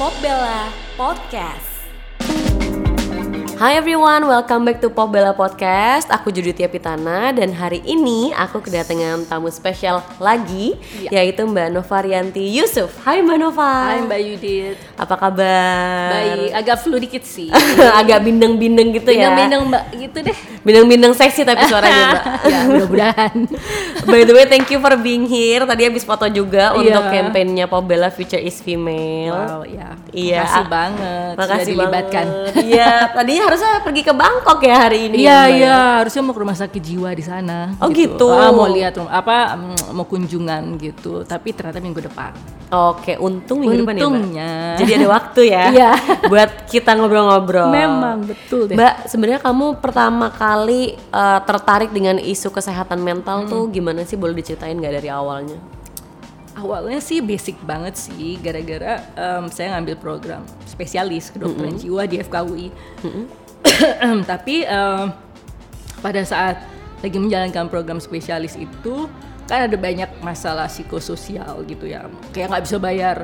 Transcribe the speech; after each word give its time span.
Pop 0.00 0.14
Bella 0.22 0.72
Podcast. 0.96 1.69
Hi 3.60 3.76
everyone, 3.76 4.24
welcome 4.24 4.64
back 4.64 4.80
to 4.80 4.88
Pop 4.88 5.12
Bella 5.12 5.36
Podcast. 5.36 6.08
Aku 6.08 6.32
Juditia 6.32 6.64
Pitana 6.64 7.28
dan 7.28 7.52
hari 7.52 7.84
ini 7.84 8.32
aku 8.32 8.56
kedatangan 8.56 9.28
tamu 9.28 9.52
spesial 9.52 10.00
lagi 10.16 10.80
Iya. 10.96 11.20
yaitu 11.20 11.44
Mbak 11.44 11.68
Nova 11.68 12.00
Rianti 12.00 12.40
Yusuf. 12.56 12.88
Hai 13.04 13.20
Mbak 13.20 13.36
Nova. 13.36 13.92
Hai 13.92 14.00
Mbak 14.00 14.20
Yudit. 14.24 14.76
Apa 14.96 15.12
kabar? 15.12 16.08
Baik, 16.08 16.50
agak 16.56 16.76
flu 16.80 16.96
dikit 16.96 17.20
sih. 17.20 17.52
Agak 18.00 18.24
bindeng-bindeng 18.24 18.96
gitu 18.96 19.12
ya. 19.12 19.28
Bindeng-bindeng 19.28 19.62
Mbak 19.68 19.84
gitu 20.08 20.18
deh. 20.24 20.36
Bindeng-bindeng 20.64 21.12
seksi 21.12 21.44
tapi 21.44 21.60
suaranya 21.68 22.04
Mbak. 22.16 22.24
ya, 22.48 22.58
mudah-mudahan. 22.64 23.36
By 24.08 24.24
the 24.24 24.32
way, 24.32 24.48
thank 24.48 24.72
you 24.72 24.80
for 24.80 24.96
being 24.96 25.28
here. 25.28 25.68
Tadi 25.68 25.84
habis 25.84 26.08
foto 26.08 26.24
juga 26.32 26.72
Iya. 26.72 26.96
untuk 26.96 27.04
kampanyenya 27.12 27.68
Pop 27.68 27.84
Bella 27.84 28.08
Future 28.08 28.40
is 28.40 28.56
Female. 28.56 29.36
wow, 29.36 29.60
ya. 29.68 30.00
Iya. 30.16 30.48
Makasih 30.48 30.64
banget 30.66 31.32
Makasih 31.36 31.52
sudah 31.52 31.68
dilibatkan. 31.68 32.26
Iya, 32.56 32.90
tadinya 33.12 33.42
harusnya 33.50 33.82
pergi 33.82 34.06
ke 34.06 34.14
Bangkok 34.14 34.62
ya 34.62 34.76
hari 34.86 35.10
ini. 35.10 35.26
Iya, 35.26 35.40
iya, 35.50 35.76
harusnya 35.98 36.22
mau 36.22 36.30
ke 36.30 36.40
rumah 36.40 36.54
sakit 36.54 36.78
jiwa 36.78 37.10
di 37.10 37.24
sana. 37.26 37.74
Oh, 37.82 37.90
gitu. 37.90 38.30
Ah, 38.30 38.54
mau 38.54 38.70
lihat 38.70 38.94
apa 39.02 39.58
mm, 39.58 39.90
mau 39.90 40.06
kunjungan 40.06 40.78
gitu, 40.78 41.26
tapi 41.26 41.50
ternyata 41.50 41.82
minggu 41.82 41.98
depan. 42.06 42.30
Oke, 42.70 43.18
untung 43.18 43.66
minggu 43.66 43.82
depan 43.82 43.98
ya, 43.98 43.98
Mbak. 43.98 44.06
Untungnya. 44.06 44.50
Jadi 44.78 44.90
ada 44.94 45.08
waktu 45.10 45.40
ya. 45.50 45.64
Iya. 45.74 45.92
Buat 46.30 46.70
kita 46.70 46.94
ngobrol-ngobrol. 46.94 47.74
Memang 47.74 48.22
betul 48.22 48.70
deh. 48.70 48.78
Mbak, 48.78 48.94
sebenarnya 49.10 49.40
kamu 49.42 49.66
pertama 49.82 50.30
kali 50.30 50.94
eh, 50.94 51.40
tertarik 51.42 51.90
dengan 51.90 52.22
isu 52.22 52.54
kesehatan 52.54 53.02
mental 53.02 53.42
Hmm. 53.42 53.50
tuh 53.50 53.62
gimana 53.66 54.06
sih? 54.06 54.14
Boleh 54.14 54.38
diceritain 54.38 54.78
nggak 54.78 55.02
dari 55.02 55.10
awalnya? 55.10 55.58
Awalnya 56.50 57.00
sih 57.00 57.24
basic 57.24 57.56
banget 57.64 57.96
sih, 57.96 58.36
gara-gara 58.36 59.00
em, 59.16 59.48
saya 59.48 59.78
ngambil 59.78 59.96
program 59.96 60.42
spesialis 60.68 61.32
kedokteran 61.32 61.78
jiwa 61.78 62.04
di 62.04 62.20
FKUI. 62.20 62.68
Tapi 64.30 64.64
em, 64.64 65.06
pada 66.00 66.22
saat 66.24 66.64
lagi 67.00 67.16
menjalankan 67.16 67.68
program 67.72 67.98
spesialis 68.00 68.56
itu 68.56 69.08
kan 69.48 69.66
ada 69.66 69.74
banyak 69.74 70.20
masalah 70.22 70.70
psikososial 70.70 71.64
gitu 71.66 71.90
ya, 71.90 72.06
kayak 72.30 72.54
nggak 72.54 72.64
bisa 72.70 72.76
bayar 72.78 73.16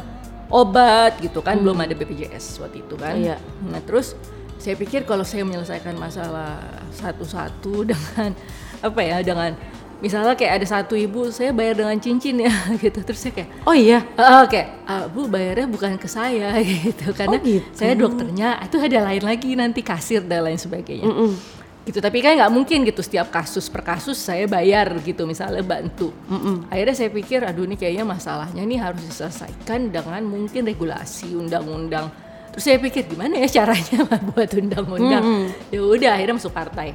obat 0.51 1.19
gitu 1.23 1.39
kan, 1.45 1.61
belum 1.61 1.79
ada 1.85 1.95
BPJS 1.95 2.59
waktu 2.63 2.83
itu 2.83 2.95
kan. 2.99 3.15
Iya. 3.15 3.37
Nah 3.69 3.79
terus 3.85 4.19
saya 4.57 4.75
pikir 4.75 5.05
kalau 5.05 5.23
saya 5.23 5.45
menyelesaikan 5.47 5.95
masalah 5.95 6.59
satu-satu 6.97 7.85
dengan 7.93 8.35
apa 8.83 9.01
ya, 9.05 9.23
dengan 9.23 9.55
misalnya 9.97 10.35
kayak 10.35 10.61
ada 10.61 10.67
satu 10.69 10.93
ibu 10.93 11.29
saya 11.29 11.51
bayar 11.51 11.77
dengan 11.77 11.97
cincin 11.97 12.37
ya 12.39 12.53
gitu, 12.85 13.01
terus 13.01 13.19
saya 13.19 13.33
kayak 13.33 13.51
Oh 13.65 13.73
iya. 13.73 14.05
Oke, 14.45 14.63
Ah, 14.85 15.09
Bu 15.09 15.27
bayarnya 15.27 15.67
bukan 15.67 15.97
ke 15.97 16.07
saya 16.07 16.55
gitu 16.65 17.11
karena 17.13 17.37
Oh, 17.37 17.43
gitu. 17.43 17.65
saya 17.73 17.93
dokternya 17.95 18.61
itu 18.61 18.77
ada 18.77 18.99
lain 19.03 19.23
lagi 19.23 19.51
nanti 19.55 19.81
kasir 19.81 20.21
dan 20.21 20.45
lain 20.45 20.57
sebagainya. 20.57 21.09
Gitu, 21.83 22.03
tapi 22.03 22.19
kan 22.19 22.35
nggak 22.35 22.51
mungkin 22.51 22.83
gitu 22.83 22.99
setiap 22.99 23.31
kasus 23.31 23.71
per 23.71 23.79
kasus 23.81 24.19
saya 24.19 24.45
bayar 24.45 24.91
gitu 25.01 25.23
misalnya 25.23 25.63
bantu. 25.63 26.11
Akhirnya 26.67 26.95
saya 26.95 27.11
pikir 27.11 27.47
aduh 27.47 27.63
ini 27.63 27.79
kayaknya 27.79 28.03
masalahnya 28.03 28.59
ini 28.59 28.75
harus 28.75 29.07
diselesaikan 29.07 29.95
dengan 29.95 30.19
mungkin 30.27 30.67
regulasi 30.67 31.39
undang-undang. 31.39 32.11
Terus 32.51 32.63
saya 32.67 32.83
pikir 32.83 33.07
gimana 33.07 33.39
ya 33.39 33.63
caranya 33.63 34.03
buat 34.35 34.51
undang-undang. 34.51 35.25
Ya 35.71 35.79
udah 35.79 36.11
akhirnya 36.19 36.35
masuk 36.35 36.51
partai 36.51 36.91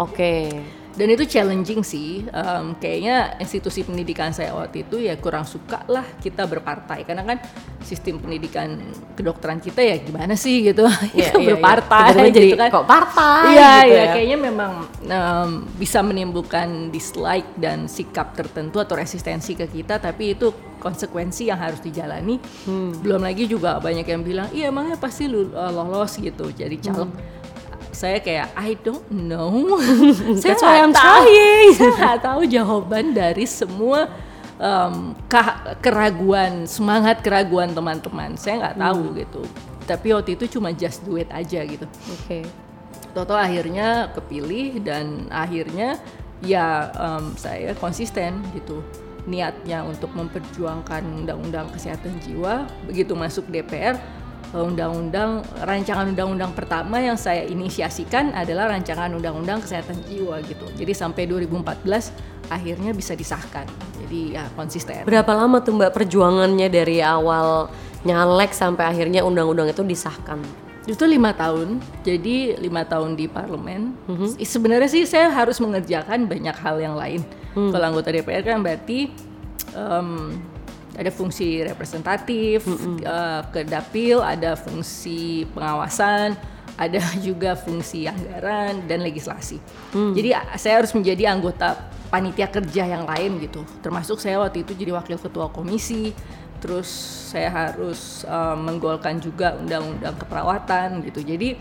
Oke. 0.00 0.48
Dan 0.92 1.06
itu 1.08 1.24
challenging 1.24 1.80
sih 1.80 2.24
Em, 2.24 2.76
kayaknya 2.76 3.16
institusi 3.38 3.80
pendidikan 3.80 4.30
saya 4.30 4.52
waktu 4.52 4.82
itu 4.82 5.00
ya 5.00 5.16
kurang 5.16 5.42
suka 5.42 5.84
lah 5.86 6.04
kita 6.16 6.44
berpartai 6.44 7.02
karena 7.02 7.22
kan 7.22 7.38
sistem 7.80 8.18
pendidikan 8.18 8.76
kedokteran 9.12 9.58
kita 9.58 9.80
ya 9.80 9.96
gimana 9.98 10.32
sih 10.32 10.62
gitu 10.62 10.84
Iya, 11.12 11.32
Kita 11.32 11.38
iya, 11.38 11.42
iya. 11.42 11.48
berpartai 11.56 12.06
Tiba-tiba 12.08 12.26
gitu 12.26 12.38
jadi 12.38 12.50
kan 12.56 12.68
kok 12.70 12.86
partai 12.86 13.44
iya 13.50 13.72
gitu 13.80 13.88
iya 13.88 14.02
ya. 14.02 14.12
kayaknya 14.12 14.38
memang 14.40 14.72
em, 15.02 15.50
bisa 15.74 15.98
menimbulkan 16.00 16.68
dislike 16.88 17.48
dan 17.56 17.84
sikap 17.86 18.32
tertentu 18.32 18.78
atau 18.78 18.94
resistensi 18.94 19.52
ke 19.52 19.66
kita 19.66 19.96
tapi 19.96 20.32
itu 20.32 20.50
konsekuensi 20.78 21.46
yang 21.46 21.58
harus 21.58 21.78
dijalani 21.78 22.36
Hmm. 22.62 22.90
belum 22.98 23.22
lagi 23.22 23.46
juga 23.46 23.78
banyak 23.78 24.04
yang 24.04 24.22
bilang 24.22 24.48
iya 24.50 24.68
emangnya 24.68 24.94
pasti 24.94 25.26
lu 25.26 25.48
uh, 25.48 25.70
lolos 25.70 26.16
gitu 26.16 26.50
jadi 26.50 26.74
caleg 26.76 27.06
Hmm. 27.06 27.41
Saya 27.92 28.18
kayak 28.18 28.48
I 28.52 28.72
don't 28.74 29.04
know 29.08 29.76
saya 30.40 30.56
nggak 30.56 30.90
tahu 30.90 31.22
trying. 31.22 31.70
saya 31.78 31.92
nggak 31.92 32.18
tahu 32.20 32.40
jawaban 32.46 33.04
dari 33.12 33.44
semua 33.44 34.08
em, 34.56 34.94
ka- 35.26 35.76
keraguan 35.78 36.64
semangat 36.64 37.20
keraguan 37.20 37.70
teman-teman 37.70 38.34
saya 38.34 38.58
nggak 38.58 38.76
tahu 38.78 39.02
Hmm. 39.04 39.16
gitu 39.18 39.42
tapi 39.82 40.08
waktu 40.10 40.30
itu 40.34 40.46
cuma 40.50 40.70
just 40.70 41.02
do 41.02 41.14
it 41.14 41.28
aja 41.28 41.60
gitu 41.62 41.84
Oke. 42.10 42.46
Toto 43.12 43.36
akhirnya 43.36 44.08
kepilih 44.10 44.80
dan 44.80 45.28
akhirnya 45.28 46.00
ya 46.40 46.88
em, 46.90 47.36
saya 47.36 47.76
konsisten 47.76 48.40
gitu 48.52 48.80
niatnya 49.22 49.84
untuk 49.84 50.10
memperjuangkan 50.12 51.06
undang-undang 51.22 51.70
kesehatan 51.70 52.18
jiwa 52.18 52.66
begitu 52.82 53.14
masuk 53.14 53.46
DPR 53.46 53.94
undang-undang 54.52 55.40
rancangan 55.64 56.12
undang-undang 56.12 56.52
pertama 56.52 57.00
yang 57.00 57.16
saya 57.16 57.46
inisiasikan 57.46 58.34
adalah 58.36 58.68
rancangan 58.68 59.14
undang-undang 59.14 59.62
kesehatan 59.62 59.96
jiwa 60.04 60.42
gitu. 60.44 60.66
Jadi 60.76 60.92
sampai 60.92 61.24
2014 61.30 62.12
akhirnya 62.52 62.92
bisa 62.92 63.16
disahkan. 63.16 63.64
Jadi 64.02 64.36
ya 64.36 64.44
konsisten. 64.58 65.06
Berapa 65.08 65.32
lama 65.32 65.64
tuh 65.64 65.72
Mbak 65.78 65.92
perjuangannya 65.96 66.68
dari 66.68 67.00
awal 67.00 67.72
nyalek 68.02 68.52
sampai 68.52 68.90
akhirnya 68.92 69.24
undang-undang 69.24 69.70
itu 69.70 69.80
disahkan? 69.86 70.42
itu 70.82 71.06
lima 71.06 71.30
tahun. 71.30 71.78
Jadi 72.02 72.58
lima 72.58 72.82
tahun 72.82 73.14
di 73.14 73.30
parlemen. 73.30 73.94
I- 74.34 74.42
sebenarnya 74.42 74.90
sih 74.90 75.06
saya 75.06 75.30
harus 75.30 75.62
mengerjakan 75.62 76.26
banyak 76.26 76.56
hal 76.58 76.82
yang 76.82 76.98
lain. 76.98 77.22
Kalau 77.54 77.86
anggota 77.86 78.10
DPR 78.10 78.42
kan 78.42 78.58
berarti 78.66 79.14
em, 79.78 80.42
ada 80.92 81.08
fungsi 81.08 81.64
representatif 81.64 82.64
eh, 83.00 83.40
ke 83.48 83.64
dapil 83.64 84.20
ada 84.20 84.52
fungsi 84.54 85.48
pengawasan 85.52 86.36
ada 86.76 87.00
juga 87.26 87.52
fungsi 87.52 88.08
anggaran 88.08 88.88
dan 88.88 89.04
legislasi. 89.04 89.60
Jadi 89.92 90.32
a- 90.32 90.56
saya 90.56 90.80
harus 90.80 90.92
menjadi 90.96 91.28
anggota 91.28 91.76
panitia 92.08 92.48
kerja 92.48 92.84
yang 92.88 93.04
lain 93.04 93.40
gitu. 93.40 93.64
Termasuk 93.80 94.20
saya 94.20 94.40
waktu 94.40 94.64
itu 94.64 94.72
jadi 94.72 94.92
wakil 94.96 95.16
ketua 95.20 95.48
komisi 95.52 96.12
terus 96.62 96.86
saya 97.34 97.50
harus 97.50 98.22
uh, 98.22 98.54
menggolkan 98.54 99.18
juga 99.18 99.58
undang-undang 99.58 100.14
keperawatan 100.14 101.02
gitu. 101.10 101.20
Jadi 101.26 101.58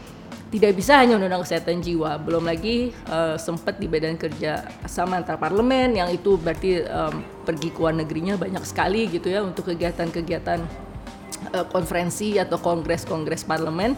tidak 0.51 0.75
bisa 0.75 0.99
hanya 0.99 1.15
undang-undang 1.15 1.47
kesehatan 1.47 1.79
jiwa. 1.79 2.19
Belum 2.19 2.43
lagi 2.43 2.91
uh, 3.07 3.39
sempat 3.39 3.79
di 3.79 3.87
badan 3.87 4.19
kerja 4.19 4.67
sama 4.83 5.23
antar 5.23 5.39
parlemen 5.39 5.95
yang 5.95 6.11
itu 6.11 6.35
berarti 6.35 6.83
um, 6.91 7.23
pergi 7.47 7.71
ke 7.71 7.79
luar 7.79 7.95
negerinya 7.95 8.35
banyak 8.35 8.59
sekali 8.67 9.07
gitu 9.07 9.31
ya 9.31 9.47
untuk 9.47 9.71
kegiatan-kegiatan 9.71 10.59
uh, 11.55 11.65
konferensi 11.71 12.35
atau 12.35 12.59
kongres-kongres 12.59 13.47
parlemen. 13.47 13.95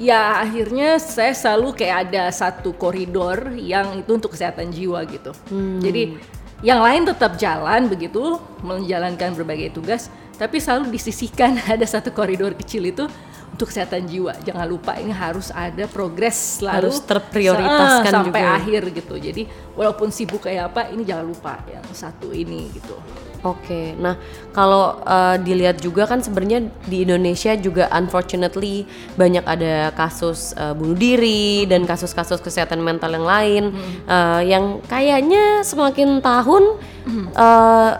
Ya 0.00 0.40
akhirnya 0.40 0.96
saya 0.96 1.34
selalu 1.36 1.76
kayak 1.76 2.08
ada 2.08 2.30
satu 2.32 2.72
koridor 2.72 3.52
yang 3.58 4.00
itu 4.00 4.16
untuk 4.16 4.32
kesehatan 4.32 4.72
jiwa 4.72 5.04
gitu. 5.04 5.34
Jadi 5.82 6.16
yang 6.58 6.82
lain 6.82 7.06
tetap 7.06 7.38
jalan 7.38 7.86
begitu 7.86 8.38
menjalankan 8.66 9.30
berbagai 9.34 9.78
tugas, 9.78 10.10
tapi 10.38 10.58
selalu 10.58 10.90
disisihkan. 10.90 11.58
Ada 11.74 11.98
satu 11.98 12.10
koridor 12.10 12.54
kecil 12.58 12.90
itu 12.90 13.06
untuk 13.50 13.68
kesehatan 13.68 14.06
jiwa. 14.06 14.32
Jangan 14.42 14.66
lupa 14.66 14.94
ini 14.94 15.10
harus 15.10 15.48
ada 15.50 15.84
progres 15.86 16.60
selalu 16.60 16.88
Harus 16.88 16.98
terprioritaskan 17.02 18.12
sa- 18.12 18.16
sampai 18.24 18.42
juga. 18.42 18.56
akhir 18.56 18.82
gitu. 18.92 19.14
Jadi 19.16 19.42
walaupun 19.74 20.08
sibuk 20.08 20.44
kayak 20.44 20.70
apa, 20.70 20.90
ini 20.90 21.02
jangan 21.02 21.26
lupa 21.26 21.62
yang 21.66 21.84
satu 21.90 22.30
ini 22.30 22.70
gitu. 22.72 22.94
Oke, 23.38 23.94
nah 23.94 24.18
kalau 24.50 24.98
eh, 24.98 25.38
dilihat 25.38 25.78
juga 25.78 26.10
kan 26.10 26.18
sebenarnya 26.18 26.58
di 26.90 27.06
Indonesia 27.06 27.54
juga 27.54 27.86
unfortunately 27.94 28.82
banyak 29.14 29.46
ada 29.46 29.94
kasus 29.94 30.58
eh, 30.58 30.74
bunuh 30.74 30.98
diri 30.98 31.62
dan 31.62 31.86
kasus-kasus 31.86 32.42
kesehatan 32.42 32.82
mental 32.82 33.14
yang 33.14 33.22
lain 33.22 33.64
eh, 34.10 34.42
yang 34.42 34.82
kayaknya 34.82 35.62
semakin 35.62 36.18
tahun 36.18 36.82
eh, 37.30 37.92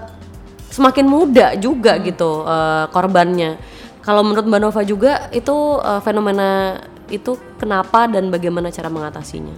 semakin 0.68 1.06
muda 1.06 1.54
juga 1.54 2.02
gitu 2.02 2.42
eh, 2.42 2.90
korbannya. 2.90 3.77
Kalau 4.00 4.22
menurut 4.24 4.46
Mbak 4.46 4.60
Nova 4.62 4.82
juga 4.82 5.28
itu 5.30 5.56
eh, 5.80 6.00
fenomena 6.00 6.80
itu 7.08 7.36
kenapa 7.56 8.04
dan 8.06 8.28
bagaimana 8.28 8.68
cara 8.68 8.88
mengatasinya? 8.88 9.56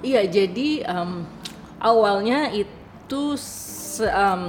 Iya, 0.00 0.24
jadi 0.24 0.86
em, 0.86 1.26
awalnya 1.76 2.48
itu 2.54 3.22
se- 3.36 4.08
em, 4.08 4.42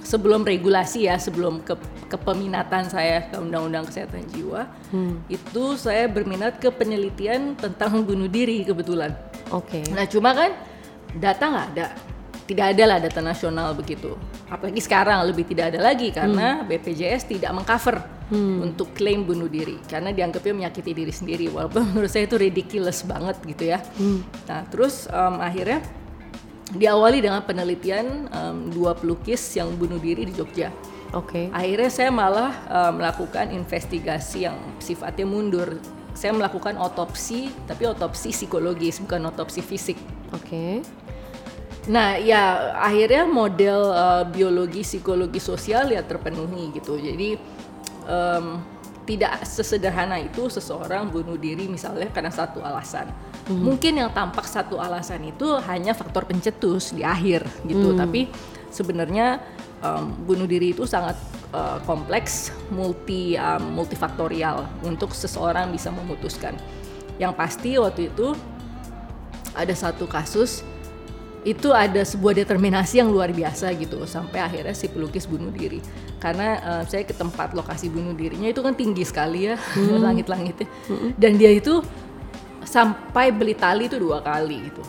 sebelum 0.00 0.46
regulasi 0.46 1.10
ya, 1.10 1.18
sebelum 1.20 1.60
ke 1.60 1.76
kepeminatan 2.08 2.86
saya 2.86 3.26
ke 3.26 3.34
Undang-Undang 3.36 3.90
Kesehatan 3.90 4.22
Jiwa, 4.30 4.70
itu 5.26 5.64
saya 5.74 6.06
berminat 6.06 6.62
ke 6.62 6.70
penelitian 6.70 7.58
tentang 7.58 8.06
bunuh 8.06 8.30
diri 8.30 8.62
kebetulan. 8.62 9.10
Oke. 9.50 9.82
Nah, 9.90 10.06
cuma 10.06 10.30
kan 10.30 10.54
data 11.18 11.44
nggak 11.50 11.66
ada, 11.74 11.86
tidak 12.46 12.66
ada 12.78 12.84
lah 12.86 12.98
data 13.02 13.20
nasional 13.20 13.74
begitu. 13.74 14.14
Apalagi 14.54 14.78
sekarang 14.78 15.26
lebih 15.26 15.50
tidak 15.50 15.74
ada 15.74 15.82
lagi 15.82 16.14
karena 16.14 16.62
BPJS 16.62 17.26
tidak 17.26 17.50
mengcover 17.50 17.98
hmm. 18.30 18.70
untuk 18.70 18.94
klaim 18.94 19.26
bunuh 19.26 19.50
diri 19.50 19.82
karena 19.90 20.14
dianggapnya 20.14 20.54
menyakiti 20.54 20.94
diri 20.94 21.10
sendiri 21.10 21.50
walaupun 21.50 21.82
menurut 21.90 22.06
saya 22.06 22.30
itu 22.30 22.38
ridiculous 22.38 23.02
banget 23.02 23.34
gitu 23.42 23.74
ya. 23.74 23.82
Hmm. 23.98 24.22
Nah 24.46 24.62
terus 24.70 25.10
um, 25.10 25.42
akhirnya 25.42 25.82
diawali 26.70 27.18
dengan 27.18 27.42
penelitian 27.42 28.30
um, 28.30 28.70
dua 28.70 28.94
pelukis 28.94 29.42
yang 29.58 29.74
bunuh 29.74 29.98
diri 29.98 30.22
di 30.22 30.32
Jogja. 30.32 30.70
Oke. 31.14 31.50
Okay. 31.50 31.54
Akhirnya 31.54 31.90
saya 31.90 32.10
malah 32.14 32.54
um, 32.70 33.02
melakukan 33.02 33.50
investigasi 33.50 34.46
yang 34.46 34.56
sifatnya 34.78 35.26
mundur. 35.26 35.82
Saya 36.14 36.30
melakukan 36.30 36.78
otopsi, 36.78 37.50
tapi 37.66 37.90
otopsi 37.90 38.30
psikologis 38.30 39.02
bukan 39.02 39.34
otopsi 39.34 39.62
fisik. 39.62 39.98
Oke. 40.30 40.46
Okay. 40.46 40.72
Nah, 41.84 42.16
ya 42.16 42.72
akhirnya 42.80 43.28
model 43.28 43.92
uh, 43.92 44.24
biologi 44.24 44.80
psikologi 44.80 45.36
sosial 45.36 45.92
ya 45.92 46.00
terpenuhi 46.00 46.72
gitu. 46.72 46.96
Jadi 46.96 47.36
um, 48.08 48.60
tidak 49.04 49.44
sesederhana 49.44 50.16
itu 50.16 50.48
seseorang 50.48 51.12
bunuh 51.12 51.36
diri 51.36 51.68
misalnya 51.68 52.08
karena 52.08 52.32
satu 52.32 52.64
alasan. 52.64 53.12
Hmm. 53.44 53.60
Mungkin 53.60 54.00
yang 54.00 54.08
tampak 54.16 54.48
satu 54.48 54.80
alasan 54.80 55.28
itu 55.28 55.44
hanya 55.68 55.92
faktor 55.92 56.24
pencetus 56.24 56.96
di 56.96 57.04
akhir 57.04 57.44
gitu, 57.68 57.92
hmm. 57.92 58.00
tapi 58.00 58.32
sebenarnya 58.72 59.44
um, 59.84 60.16
bunuh 60.24 60.48
diri 60.48 60.72
itu 60.72 60.88
sangat 60.88 61.20
uh, 61.52 61.76
kompleks, 61.84 62.48
multi 62.72 63.36
um, 63.36 63.76
multifaktorial 63.76 64.64
untuk 64.80 65.12
seseorang 65.12 65.68
bisa 65.68 65.92
memutuskan. 65.92 66.56
Yang 67.20 67.32
pasti 67.36 67.70
waktu 67.76 68.08
itu 68.08 68.32
ada 69.52 69.74
satu 69.76 70.08
kasus 70.08 70.64
itu 71.44 71.76
ada 71.76 72.00
sebuah 72.00 72.40
determinasi 72.40 73.04
yang 73.04 73.12
luar 73.12 73.28
biasa 73.28 73.68
gitu 73.76 74.08
sampai 74.08 74.40
akhirnya 74.40 74.72
si 74.72 74.88
pelukis 74.88 75.28
bunuh 75.28 75.52
diri 75.52 75.76
karena 76.16 76.56
uh, 76.64 76.82
saya 76.88 77.04
ke 77.04 77.12
tempat 77.12 77.52
lokasi 77.52 77.92
bunuh 77.92 78.16
dirinya 78.16 78.48
itu 78.48 78.64
kan 78.64 78.72
tinggi 78.72 79.04
sekali 79.04 79.52
ya 79.52 79.60
hmm. 79.76 80.00
langit-langitnya 80.00 80.64
hmm. 80.88 81.20
dan 81.20 81.36
dia 81.36 81.52
itu 81.52 81.84
sampai 82.64 83.28
beli 83.28 83.52
tali 83.52 83.92
itu 83.92 84.00
dua 84.00 84.24
kali 84.24 84.72
gitu 84.72 84.82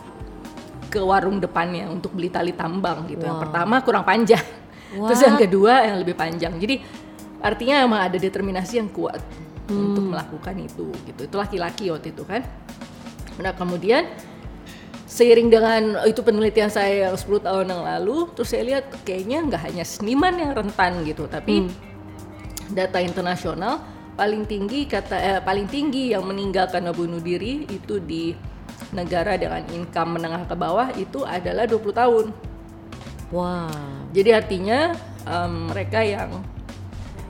ke 0.88 1.00
warung 1.04 1.44
depannya 1.44 1.92
untuk 1.92 2.16
beli 2.16 2.32
tali 2.32 2.56
tambang 2.56 3.04
gitu 3.12 3.28
wow. 3.28 3.36
yang 3.36 3.40
pertama 3.44 3.76
kurang 3.84 4.08
panjang 4.08 4.42
What? 4.96 5.06
terus 5.12 5.22
yang 5.28 5.36
kedua 5.36 5.84
yang 5.84 6.00
lebih 6.00 6.16
panjang 6.16 6.56
jadi 6.56 6.80
artinya 7.44 7.84
emang 7.84 8.00
ada 8.00 8.16
determinasi 8.16 8.80
yang 8.80 8.88
kuat 8.96 9.20
hmm. 9.68 9.76
untuk 9.92 10.06
melakukan 10.08 10.56
itu 10.56 10.88
gitu 11.04 11.22
itu 11.28 11.36
laki-laki 11.36 11.92
waktu 11.92 12.16
itu 12.16 12.24
kan 12.24 12.48
nah 13.44 13.52
kemudian 13.52 14.08
seiring 15.16 15.48
dengan 15.48 15.82
itu 16.04 16.20
penelitian 16.20 16.68
saya 16.68 17.08
yang 17.08 17.16
10 17.16 17.48
tahun 17.48 17.72
yang 17.72 17.84
lalu 17.88 18.28
terus 18.36 18.52
saya 18.52 18.68
lihat 18.68 18.92
kayaknya 19.08 19.48
nggak 19.48 19.62
hanya 19.72 19.88
seniman 19.88 20.36
yang 20.36 20.52
rentan 20.52 21.08
gitu 21.08 21.24
tapi 21.32 21.64
hmm. 21.64 21.72
data 22.76 23.00
internasional 23.00 23.80
paling 24.20 24.44
tinggi 24.44 24.84
kata 24.84 25.16
eh, 25.16 25.40
paling 25.40 25.72
tinggi 25.72 26.12
yang 26.12 26.28
meninggal 26.28 26.68
karena 26.68 26.92
bunuh 26.92 27.24
diri 27.24 27.64
itu 27.72 28.04
di 28.04 28.36
negara 28.92 29.40
dengan 29.40 29.64
income 29.72 30.20
menengah 30.20 30.44
ke 30.48 30.56
bawah 30.56 30.92
itu 31.00 31.24
adalah 31.24 31.64
20 31.68 31.96
tahun. 31.96 32.26
Wah. 33.32 33.72
Wow. 33.72 34.12
Jadi 34.16 34.30
artinya 34.32 34.96
um, 35.28 35.72
mereka 35.72 36.00
yang 36.00 36.40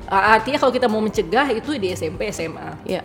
artinya 0.06 0.62
kalau 0.62 0.74
kita 0.74 0.86
mau 0.86 1.02
mencegah 1.02 1.50
itu 1.50 1.78
di 1.82 1.94
SMP 1.94 2.30
SMA. 2.30 2.78
Ya. 2.86 3.02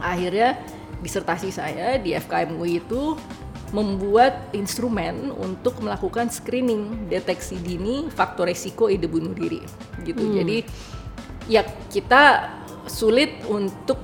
Akhirnya 0.00 0.56
disertasi 1.04 1.52
saya 1.52 2.00
di 2.00 2.16
FKM 2.16 2.56
UI 2.56 2.80
itu 2.80 3.16
membuat 3.74 4.54
instrumen 4.54 5.34
untuk 5.34 5.82
melakukan 5.82 6.30
screening 6.30 7.10
deteksi 7.10 7.58
dini 7.58 8.06
faktor 8.06 8.46
resiko 8.46 8.86
ide 8.86 9.10
bunuh 9.10 9.34
diri 9.34 9.58
gitu. 10.06 10.22
Hmm. 10.22 10.34
Jadi 10.38 10.56
ya 11.50 11.66
kita 11.90 12.54
sulit 12.86 13.42
untuk 13.50 13.98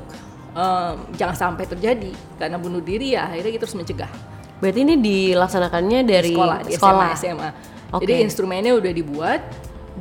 um, 0.58 1.06
jangan 1.14 1.36
sampai 1.38 1.70
terjadi 1.70 2.10
karena 2.34 2.58
bunuh 2.58 2.82
diri 2.82 3.14
ya 3.14 3.30
akhirnya 3.30 3.52
kita 3.54 3.64
harus 3.70 3.78
mencegah. 3.78 4.12
Berarti 4.58 4.80
ini 4.82 4.94
dilaksanakannya 4.98 6.00
dari 6.02 6.34
di 6.34 6.36
sekolah, 6.36 6.58
di 6.66 6.72
sekolah. 6.74 7.08
SMA, 7.14 7.22
SMA. 7.22 7.50
Okay. 7.94 8.00
Jadi 8.02 8.14
instrumennya 8.26 8.72
udah 8.74 8.92
dibuat 8.92 9.40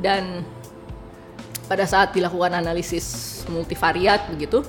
dan 0.02 0.42
pada 1.70 1.86
saat 1.86 2.10
dilakukan 2.10 2.58
analisis 2.58 3.38
multivariat 3.46 4.26
begitu 4.26 4.66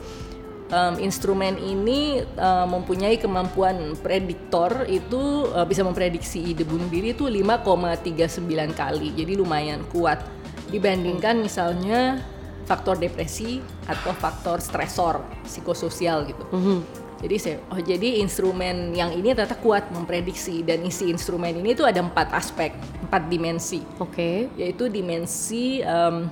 um, 0.71 0.95
instrumen 0.97 1.59
ini 1.59 2.23
uh, 2.39 2.65
mempunyai 2.65 3.19
kemampuan 3.19 3.93
prediktor 3.99 4.87
itu 4.87 5.51
uh, 5.51 5.67
bisa 5.67 5.85
memprediksi 5.85 6.41
ide 6.41 6.65
bunuh 6.65 6.87
diri 6.87 7.13
itu 7.13 7.27
5,39 7.27 8.73
kali. 8.73 9.13
Jadi 9.13 9.33
lumayan 9.37 9.83
kuat 9.91 10.23
dibandingkan 10.71 11.43
misalnya 11.43 12.23
faktor 12.63 12.95
depresi 12.95 13.59
atau 13.85 14.15
faktor 14.15 14.63
stresor 14.63 15.19
psikososial 15.43 16.23
gitu. 16.25 16.45
Mm 16.55 16.61
-hmm. 16.63 16.79
Jadi 17.21 17.35
saya, 17.37 17.57
oh 17.69 17.77
jadi 17.77 18.17
instrumen 18.17 18.97
yang 18.97 19.13
ini 19.13 19.37
ternyata 19.37 19.53
kuat 19.61 19.93
memprediksi 19.93 20.65
dan 20.65 20.81
isi 20.81 21.13
instrumen 21.13 21.53
ini 21.53 21.77
tuh 21.77 21.85
ada 21.85 22.01
empat 22.01 22.33
aspek, 22.33 22.73
empat 23.05 23.29
dimensi. 23.29 23.85
Oke. 24.01 24.09
Okay. 24.09 24.35
Yaitu 24.57 24.89
dimensi 24.89 25.85
um, 25.85 26.25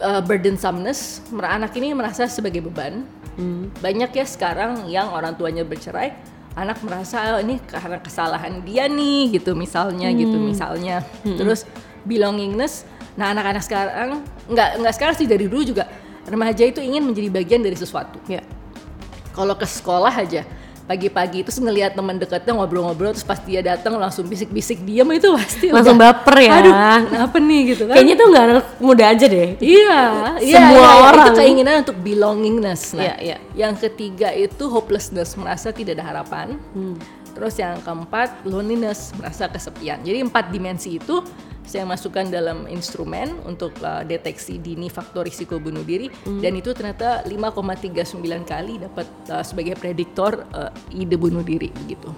uh, 0.00 0.22
burdensomeness, 0.22 1.24
anak 1.32 1.72
ini 1.76 1.96
merasa 1.96 2.28
sebagai 2.28 2.60
beban. 2.64 3.08
Hmm. 3.38 3.70
Banyak 3.78 4.10
ya 4.12 4.26
sekarang 4.26 4.90
yang 4.90 5.08
orang 5.14 5.38
tuanya 5.38 5.62
bercerai, 5.62 6.12
anak 6.58 6.82
merasa 6.82 7.38
oh, 7.38 7.40
ini 7.40 7.62
karena 7.62 8.02
kesalahan 8.02 8.60
dia 8.66 8.90
nih 8.90 9.38
gitu 9.38 9.54
misalnya 9.54 10.10
gitu, 10.10 10.34
hmm. 10.34 10.34
gitu 10.34 10.36
misalnya. 10.54 10.96
Hmm. 11.22 11.38
Terus 11.38 11.64
belongingness, 12.02 12.88
nah 13.14 13.30
anak-anak 13.30 13.62
sekarang 13.62 14.22
nggak 14.50 14.70
nggak 14.82 14.94
sekarang 14.94 15.14
sih 15.18 15.28
dari 15.28 15.46
dulu 15.46 15.62
juga 15.62 15.86
remaja 16.28 16.64
itu 16.66 16.80
ingin 16.84 17.02
menjadi 17.06 17.28
bagian 17.32 17.62
dari 17.64 17.76
sesuatu. 17.78 18.20
Ya. 18.28 18.44
Kalau 19.32 19.54
ke 19.54 19.64
sekolah 19.64 20.12
aja, 20.12 20.42
pagi-pagi 20.88 21.44
terus 21.44 21.60
ngelihat 21.60 21.92
teman 21.92 22.16
dekatnya 22.16 22.56
ngobrol-ngobrol 22.56 23.12
terus 23.12 23.22
pas 23.22 23.36
dia 23.44 23.60
datang 23.60 24.00
langsung 24.00 24.24
bisik-bisik 24.24 24.80
diam 24.88 25.04
itu 25.12 25.28
pasti 25.36 25.68
langsung 25.68 26.00
udah, 26.00 26.16
baper 26.16 26.36
ya. 26.40 26.52
Aduh 26.64 26.74
kenapa 27.12 27.36
nih 27.36 27.60
gitu 27.76 27.82
kan? 27.84 27.94
Kayaknya 28.00 28.14
tuh 28.16 28.26
nggak 28.32 28.44
anak 28.48 28.66
muda 28.80 29.04
aja 29.12 29.26
deh. 29.28 29.48
Iya 29.60 30.00
iya 30.40 30.56
semua 30.56 30.80
iya, 30.80 30.98
orang. 31.12 31.26
Itu 31.28 31.40
keinginan 31.44 31.74
untuk 31.84 31.96
belongingness. 32.00 32.82
Nah 32.96 33.04
iya, 33.04 33.14
iya. 33.20 33.36
yang 33.52 33.76
ketiga 33.76 34.32
itu 34.32 34.64
hopelessness 34.72 35.36
merasa 35.36 35.68
tidak 35.68 36.00
ada 36.00 36.04
harapan. 36.08 36.56
Hmm. 36.72 36.96
terus 37.38 37.54
yang 37.54 37.78
keempat 37.86 38.42
loneliness 38.42 39.14
merasa 39.14 39.46
kesepian. 39.46 40.02
Jadi 40.02 40.26
empat 40.26 40.50
dimensi 40.50 40.98
itu 40.98 41.22
saya 41.68 41.84
masukkan 41.84 42.24
dalam 42.24 42.64
instrumen 42.72 43.36
untuk 43.44 43.76
uh, 43.84 44.00
deteksi 44.00 44.56
dini 44.56 44.88
faktor 44.88 45.28
risiko 45.28 45.60
bunuh 45.60 45.84
diri 45.84 46.08
hmm. 46.08 46.40
dan 46.40 46.56
itu 46.56 46.72
ternyata 46.72 47.20
5,39 47.28 48.24
kali 48.48 48.80
dapat 48.80 49.06
uh, 49.28 49.44
sebagai 49.44 49.76
prediktor 49.76 50.48
uh, 50.56 50.72
ide 50.88 51.20
bunuh 51.20 51.44
diri 51.44 51.68
gitu. 51.84 52.08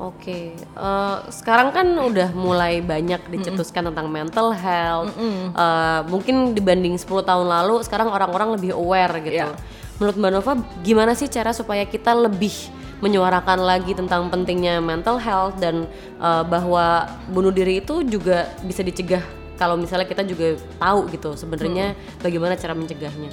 Oke, 0.00 0.32
okay. 0.32 0.44
uh, 0.80 1.28
sekarang 1.28 1.76
kan 1.76 1.84
udah 1.92 2.32
mulai 2.32 2.80
banyak 2.80 3.20
dicetuskan 3.28 3.84
mm 3.84 3.92
-hmm. 3.92 3.96
tentang 4.00 4.08
mental 4.08 4.48
health. 4.56 5.12
Mm 5.12 5.52
uh, 5.52 6.00
mungkin 6.08 6.56
dibanding 6.56 6.96
10 6.96 7.04
tahun 7.04 7.44
lalu, 7.44 7.84
sekarang 7.84 8.08
orang-orang 8.08 8.56
lebih 8.56 8.72
aware 8.72 9.12
gitu. 9.20 9.44
Yeah. 9.44 9.52
Menurut 10.00 10.16
Mbak 10.16 10.32
Nova, 10.32 10.52
gimana 10.80 11.12
sih 11.12 11.28
cara 11.28 11.52
supaya 11.52 11.84
kita 11.84 12.16
lebih 12.16 12.72
menyuarakan 13.00 13.60
lagi 13.64 13.92
tentang 13.96 14.28
pentingnya 14.28 14.78
mental 14.78 15.16
health 15.16 15.56
dan 15.58 15.88
uh, 16.20 16.44
bahwa 16.44 17.08
bunuh 17.32 17.52
diri 17.52 17.80
itu 17.80 18.04
juga 18.04 18.48
bisa 18.64 18.84
dicegah 18.84 19.24
kalau 19.56 19.76
misalnya 19.76 20.08
kita 20.08 20.24
juga 20.24 20.56
tahu 20.80 21.08
gitu 21.12 21.36
sebenarnya 21.36 21.92
hmm. 21.92 22.24
bagaimana 22.24 22.54
cara 22.56 22.72
mencegahnya. 22.72 23.32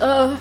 Uh, 0.00 0.34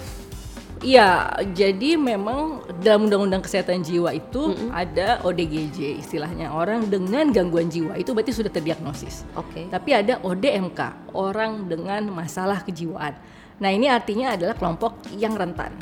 Iya, 0.80 1.36
jadi 1.52 2.00
memang 2.00 2.64
dalam 2.80 3.12
Undang-Undang 3.12 3.44
Kesehatan 3.44 3.84
Jiwa 3.84 4.16
itu 4.16 4.48
mm 4.48 4.56
-hmm. 4.56 4.70
ada 4.72 5.20
ODGJ 5.28 6.00
istilahnya 6.00 6.56
orang 6.56 6.88
dengan 6.88 7.36
gangguan 7.36 7.68
jiwa 7.68 8.00
itu 8.00 8.16
berarti 8.16 8.32
sudah 8.32 8.48
terdiagnosis. 8.48 9.28
Oke. 9.36 9.52
Okay. 9.52 9.64
Tapi 9.68 9.90
ada 9.92 10.24
ODMK 10.24 11.12
orang 11.12 11.68
dengan 11.68 12.08
masalah 12.16 12.64
kejiwaan. 12.64 13.12
Nah 13.60 13.70
ini 13.76 13.92
artinya 13.92 14.40
adalah 14.40 14.56
kelompok 14.56 15.04
yang 15.20 15.36
rentan 15.36 15.76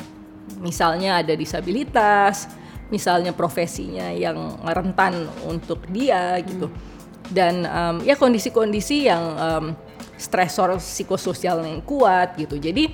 misalnya 0.60 1.20
ada 1.20 1.36
disabilitas, 1.36 2.48
misalnya 2.88 3.36
profesinya 3.36 4.08
yang 4.12 4.56
rentan 4.64 5.28
untuk 5.44 5.84
dia 5.92 6.40
gitu. 6.44 6.68
Hmm. 6.68 6.96
Dan 7.28 7.54
um, 7.68 7.96
ya 8.04 8.16
kondisi-kondisi 8.16 9.08
yang 9.08 9.24
um, 9.36 9.64
stresor 10.16 10.80
psikososial 10.80 11.60
yang 11.60 11.84
kuat 11.84 12.40
gitu. 12.40 12.56
Jadi 12.56 12.88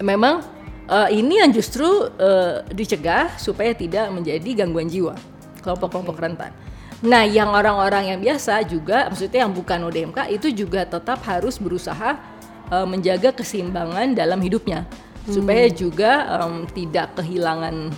memang 0.00 0.40
uh, 0.88 1.08
ini 1.12 1.44
yang 1.44 1.52
justru 1.52 1.86
uh, 1.86 2.64
dicegah 2.72 3.36
supaya 3.36 3.76
tidak 3.76 4.08
menjadi 4.08 4.64
gangguan 4.64 4.88
jiwa 4.88 5.14
kelompok-kelompok 5.60 6.16
okay. 6.16 6.24
rentan. 6.24 6.52
Nah, 7.00 7.24
yang 7.24 7.48
orang-orang 7.48 8.12
yang 8.12 8.20
biasa 8.20 8.60
juga, 8.68 9.08
maksudnya 9.08 9.48
yang 9.48 9.56
bukan 9.56 9.80
ODMK 9.88 10.36
itu 10.36 10.52
juga 10.52 10.84
tetap 10.84 11.24
harus 11.24 11.56
berusaha 11.56 12.20
uh, 12.68 12.84
menjaga 12.84 13.32
keseimbangan 13.32 14.12
dalam 14.12 14.36
hidupnya 14.40 14.84
hmm. 15.30 15.36
supaya 15.38 15.64
juga 15.70 16.12
um, 16.42 16.66
tidak 16.66 17.14
kehilangan 17.22 17.94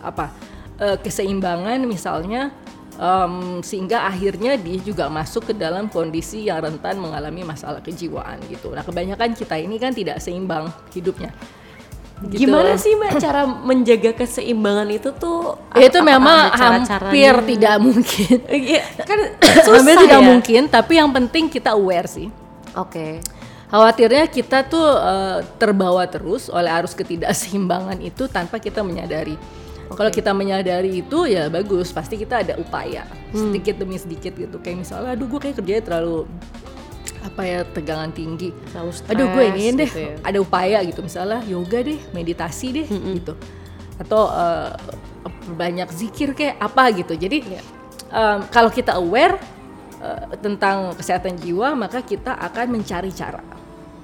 apa 0.00 0.32
uh, 0.80 0.96
keseimbangan 0.96 1.84
misalnya 1.84 2.48
um, 2.96 3.60
sehingga 3.60 4.08
akhirnya 4.08 4.56
dia 4.56 4.80
juga 4.80 5.12
masuk 5.12 5.52
ke 5.52 5.54
dalam 5.56 5.92
kondisi 5.92 6.48
yang 6.48 6.64
rentan 6.64 6.96
mengalami 7.00 7.44
masalah 7.44 7.84
kejiwaan 7.84 8.40
gitu. 8.48 8.72
Nah 8.72 8.84
kebanyakan 8.84 9.36
kita 9.36 9.56
ini 9.60 9.76
kan 9.80 9.92
tidak 9.92 10.20
seimbang 10.20 10.72
hidupnya. 10.92 11.32
Gitu. 12.20 12.44
Gimana 12.44 12.76
sih 12.76 12.92
mbak 13.00 13.16
cara 13.16 13.48
menjaga 13.48 14.12
keseimbangan 14.12 14.92
itu 14.92 15.08
tuh? 15.16 15.56
Ya, 15.72 15.88
itu 15.88 16.04
memang 16.04 16.52
cara-caranya? 16.52 17.08
hampir 17.08 17.34
tidak 17.56 17.74
mungkin. 17.80 18.36
Iya, 18.44 18.84
kan 19.08 19.18
hampir 19.40 19.64
susah 19.64 19.96
tidak 20.04 20.20
ya? 20.20 20.28
mungkin, 20.28 20.62
tapi 20.68 20.92
yang 21.00 21.08
penting 21.16 21.48
kita 21.48 21.72
aware 21.72 22.04
sih. 22.04 22.28
Oke. 22.76 23.24
Khawatirnya 23.70 24.26
kita 24.26 24.66
tuh 24.66 24.82
eh, 24.98 25.38
terbawa 25.56 26.02
terus 26.10 26.50
oleh 26.50 26.70
arus 26.74 26.92
ketidakseimbangan 26.98 28.02
itu 28.02 28.26
tanpa 28.26 28.58
kita 28.58 28.82
menyadari. 28.82 29.38
Kalau 29.90 30.06
kita 30.06 30.30
menyadari 30.30 31.02
itu 31.02 31.26
ya 31.26 31.50
bagus, 31.50 31.90
pasti 31.90 32.14
kita 32.14 32.46
ada 32.46 32.54
upaya 32.62 33.02
sedikit 33.34 33.74
demi 33.74 33.98
sedikit 33.98 34.38
gitu. 34.38 34.62
Kayak 34.62 34.86
misalnya, 34.86 35.18
aduh 35.18 35.26
gue 35.26 35.40
kayak 35.42 35.56
kerjanya 35.58 35.82
terlalu 35.82 36.30
apa 37.26 37.42
ya 37.42 37.60
tegangan 37.66 38.10
tinggi. 38.14 38.54
Terlalu 38.70 38.90
aduh 39.10 39.26
gue 39.34 39.44
ini 39.50 39.62
deh, 39.74 39.90
gitu 39.90 39.98
ya. 39.98 40.14
ada 40.22 40.38
upaya 40.38 40.78
gitu 40.86 41.00
misalnya 41.02 41.42
yoga 41.42 41.82
deh, 41.82 41.98
meditasi 42.14 42.66
deh 42.70 42.86
gitu. 42.86 43.34
Atau 43.98 44.30
eh, 44.30 44.70
banyak 45.58 45.90
zikir 45.90 46.38
kayak 46.38 46.62
apa 46.62 46.94
gitu. 46.94 47.18
Jadi 47.18 47.58
em, 48.14 48.38
kalau 48.46 48.70
kita 48.70 48.94
aware 48.94 49.42
eh, 49.98 50.38
tentang 50.38 50.94
kesehatan 50.94 51.34
jiwa, 51.34 51.74
maka 51.74 51.98
kita 51.98 52.38
akan 52.38 52.78
mencari 52.78 53.10
cara. 53.10 53.42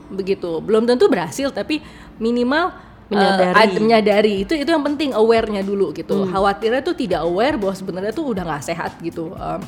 Begitu. 0.08 0.60
Belum 0.60 0.84
tentu 0.84 1.06
berhasil, 1.06 1.50
tapi 1.50 1.82
minimal 2.16 2.70
eh, 3.06 3.14
Menyadari. 3.14 3.54
ad- 3.54 3.78
menyadari 3.78 4.32
itu 4.42 4.52
itu 4.52 4.66
yang 4.66 4.82
penting 4.82 5.14
awarenya 5.14 5.62
dulu 5.62 5.94
gitu. 5.94 6.26
Khawatirnya 6.26 6.82
tuh 6.82 6.94
tidak 6.94 7.22
aware 7.22 7.54
bahwa 7.54 7.70
sebenarnya 7.72 8.10
tuh 8.10 8.26
udah 8.26 8.42
nggak 8.42 8.64
sehat 8.64 8.98
gitu. 8.98 9.30
Em, 9.32 9.60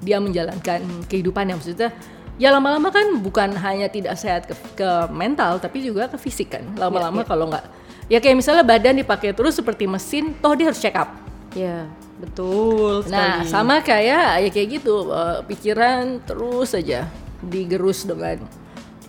dia 0.00 0.16
menjalankan 0.16 0.80
kehidupan 1.04 1.48
yang 1.48 1.56
maksudnya 1.56 1.92
ya 2.36 2.52
lama-lama 2.52 2.88
kan 2.88 3.16
bukan 3.16 3.52
hanya 3.56 3.88
tidak 3.88 4.12
sehat 4.16 4.44
ke, 4.44 4.52
ke 4.76 4.88
mental 5.08 5.56
tapi 5.56 5.80
juga 5.80 6.08
ke 6.08 6.16
fisik 6.16 6.52
kan. 6.52 6.64
Lama-lama 6.76 7.20
kalau 7.22 7.48
nggak 7.48 7.64
ya 8.08 8.16
kayak 8.16 8.36
misalnya 8.36 8.64
badan 8.64 8.96
dipakai 8.96 9.32
terus 9.32 9.56
seperti 9.56 9.84
mesin, 9.84 10.32
toh 10.40 10.52
dia 10.52 10.68
harus 10.68 10.80
check 10.80 10.96
up. 10.96 11.12
Ya, 11.52 11.88
betul 12.16 13.04
Nah, 13.08 13.40
sekali. 13.40 13.48
sama 13.48 13.74
kayak 13.80 14.40
ya 14.40 14.48
kayak 14.48 14.68
gitu, 14.80 15.08
eh, 15.08 15.40
pikiran 15.44 16.20
terus 16.22 16.72
saja 16.72 17.08
digerus 17.40 18.04
dengan 18.04 18.40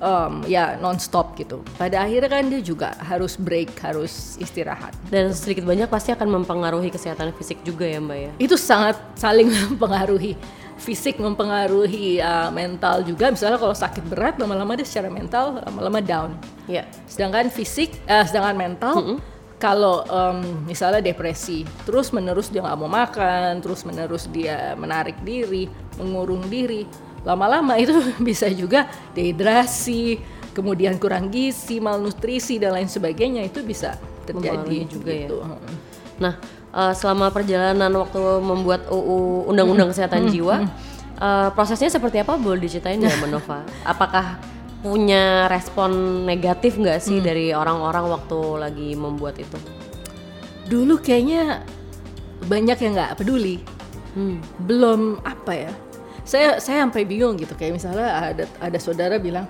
em, 0.02 0.34
ya 0.46 0.78
non-stop 0.78 1.38
gitu. 1.38 1.62
Pada 1.78 2.06
akhirnya 2.06 2.30
kan 2.30 2.44
dia 2.48 2.62
juga 2.62 2.94
harus 3.02 3.38
break, 3.38 3.78
harus 3.82 4.38
istirahat. 4.38 4.94
Dan 5.10 5.34
sedikit 5.34 5.66
banyak 5.66 5.90
pasti 5.90 6.14
akan 6.14 6.42
mempengaruhi 6.42 6.90
kesehatan 6.94 7.34
fisik 7.36 7.62
juga 7.66 7.86
ya 7.86 8.00
mbak 8.02 8.18
ya. 8.18 8.32
Itu 8.38 8.56
sangat 8.56 8.98
saling 9.18 9.50
mempengaruhi. 9.74 10.38
Fisik 10.78 11.18
mempengaruhi 11.18 12.22
eh, 12.22 12.50
mental 12.54 13.02
juga. 13.02 13.34
Misalnya 13.34 13.58
kalau 13.58 13.74
sakit 13.74 14.06
berat, 14.06 14.38
lama-lama 14.38 14.78
dia 14.78 14.86
secara 14.86 15.10
mental 15.10 15.66
lama-lama 15.66 16.00
down. 16.06 16.38
Ya. 16.70 16.86
Sedangkan 17.10 17.50
fisik, 17.50 17.98
eh, 18.06 18.22
sedangkan 18.30 18.54
mental, 18.54 19.18
kalau 19.58 20.06
em, 20.06 20.70
misalnya 20.70 21.02
depresi, 21.02 21.66
terus 21.82 22.14
menerus 22.14 22.54
dia 22.54 22.62
nggak 22.62 22.78
mau 22.78 22.86
makan, 22.86 23.58
terus 23.58 23.82
menerus 23.90 24.30
dia 24.30 24.78
menarik 24.78 25.18
diri, 25.26 25.66
mengurung 25.98 26.46
diri, 26.46 26.86
lama-lama 27.28 27.76
itu 27.76 27.92
bisa 28.28 28.48
juga 28.48 28.88
dehidrasi, 29.12 30.16
kemudian 30.56 30.96
kurang 30.96 31.28
gizi, 31.28 31.84
malnutrisi 31.84 32.56
dan 32.56 32.80
lain 32.80 32.88
sebagainya 32.88 33.44
itu 33.44 33.60
bisa 33.68 34.00
terjadi 34.24 34.78
juga 34.88 35.12
ya. 35.12 35.28
gitu. 35.28 35.38
Nah, 36.24 36.34
eh, 36.72 36.94
selama 36.96 37.28
perjalanan 37.36 37.92
waktu 38.00 38.20
membuat 38.40 38.88
UU 38.88 39.52
Undang-Undang 39.52 39.92
Kesehatan 39.92 40.32
Jiwa, 40.32 40.64
eh, 41.20 41.50
prosesnya 41.52 41.92
seperti 41.92 42.24
apa? 42.24 42.40
Boleh 42.40 42.64
diceritain 42.64 43.04
nggak, 43.04 43.16
Mbak 43.20 43.30
Nova? 43.30 43.60
Apakah 43.92 44.40
punya 44.80 45.52
respon 45.52 46.24
negatif 46.24 46.80
nggak 46.80 47.02
sih 47.04 47.20
dari 47.20 47.52
orang-orang 47.52 48.08
waktu 48.08 48.40
lagi 48.56 48.90
membuat 48.96 49.36
itu? 49.36 49.58
Dulu 50.72 51.00
kayaknya 51.04 51.66
banyak 52.48 52.78
yang 52.80 52.94
nggak 52.96 53.20
peduli. 53.20 53.60
Hmm. 54.18 54.42
belum 54.66 55.22
apa 55.22 55.54
ya 55.54 55.70
saya 56.28 56.60
saya 56.60 56.84
sampai 56.84 57.08
bingung 57.08 57.40
gitu. 57.40 57.56
Kayak 57.56 57.80
misalnya 57.80 58.36
ada 58.36 58.44
ada 58.60 58.78
saudara 58.78 59.16
bilang 59.16 59.48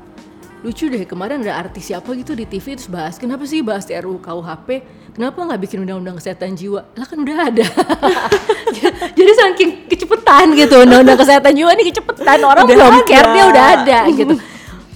lucu 0.66 0.90
deh 0.90 1.06
kemarin 1.06 1.46
ada 1.46 1.54
artis 1.66 1.94
siapa 1.94 2.18
gitu 2.18 2.34
di 2.34 2.42
TV 2.50 2.74
terus 2.74 2.90
bahas 2.90 3.22
kenapa 3.22 3.46
sih 3.46 3.62
bahas 3.62 3.86
RUU 3.86 4.18
KUHP 4.18 4.82
kenapa 5.14 5.38
nggak 5.46 5.62
bikin 5.62 5.86
undang-undang 5.86 6.18
kesehatan 6.18 6.58
jiwa? 6.58 6.82
Lah 6.98 7.06
kan 7.06 7.18
udah 7.22 7.38
ada. 7.50 7.66
Jadi 9.18 9.32
saking 9.38 9.70
kecepetan 9.86 10.54
gitu 10.58 10.82
undang-undang 10.82 11.18
kesehatan 11.18 11.54
jiwa 11.54 11.70
ini 11.78 11.84
kecepetan. 11.94 12.38
Orang 12.42 12.66
Udah 12.66 12.74
belum 12.74 12.94
ada. 12.94 13.06
care 13.06 13.30
dia 13.34 13.44
udah 13.50 13.66
ada 13.74 13.98
gitu. 14.14 14.34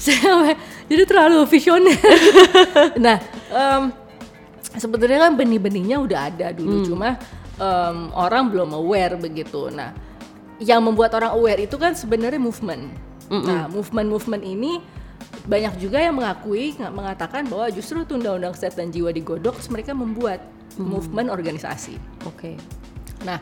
Saya 0.01 0.57
jadi 0.89 1.03
terlalu 1.05 1.45
visioner. 1.45 1.93
Nah 3.05 3.17
em, 3.53 3.83
sebenarnya 4.75 5.29
kan 5.29 5.33
benih-benihnya 5.37 5.97
udah 6.01 6.19
ada 6.33 6.47
dulu. 6.51 6.89
Cuma 6.89 7.21
em, 7.61 7.97
orang 8.17 8.49
belum 8.49 8.73
aware 8.73 9.13
begitu. 9.21 9.69
Nah 9.69 9.93
yang 10.61 10.85
membuat 10.85 11.17
orang 11.17 11.33
aware 11.33 11.57
itu 11.57 11.75
kan 11.75 11.97
sebenarnya 11.97 12.37
movement 12.37 12.93
nah 13.31 13.65
movement-movement 13.71 14.43
ini 14.43 14.83
banyak 15.47 15.79
juga 15.81 16.03
yang 16.03 16.19
mengakui 16.19 16.75
mengatakan 16.77 17.47
bahwa 17.47 17.71
justru 17.71 18.03
tuh 18.03 18.19
undang-undang 18.19 18.53
kesehatan 18.53 18.91
jiwa 18.91 19.09
digodok 19.09 19.55
mereka 19.71 19.95
membuat 19.95 20.43
movement 20.77 21.31
organisasi 21.31 21.95
Oke. 22.27 22.59
Nah, 23.25 23.37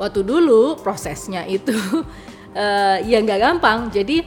waktu 0.00 0.24
dulu 0.24 0.80
prosesnya 0.80 1.44
itu 1.44 1.74
eh, 2.56 2.96
ya 3.04 3.18
nggak 3.20 3.40
gampang. 3.40 3.88
Jadi 3.92 4.24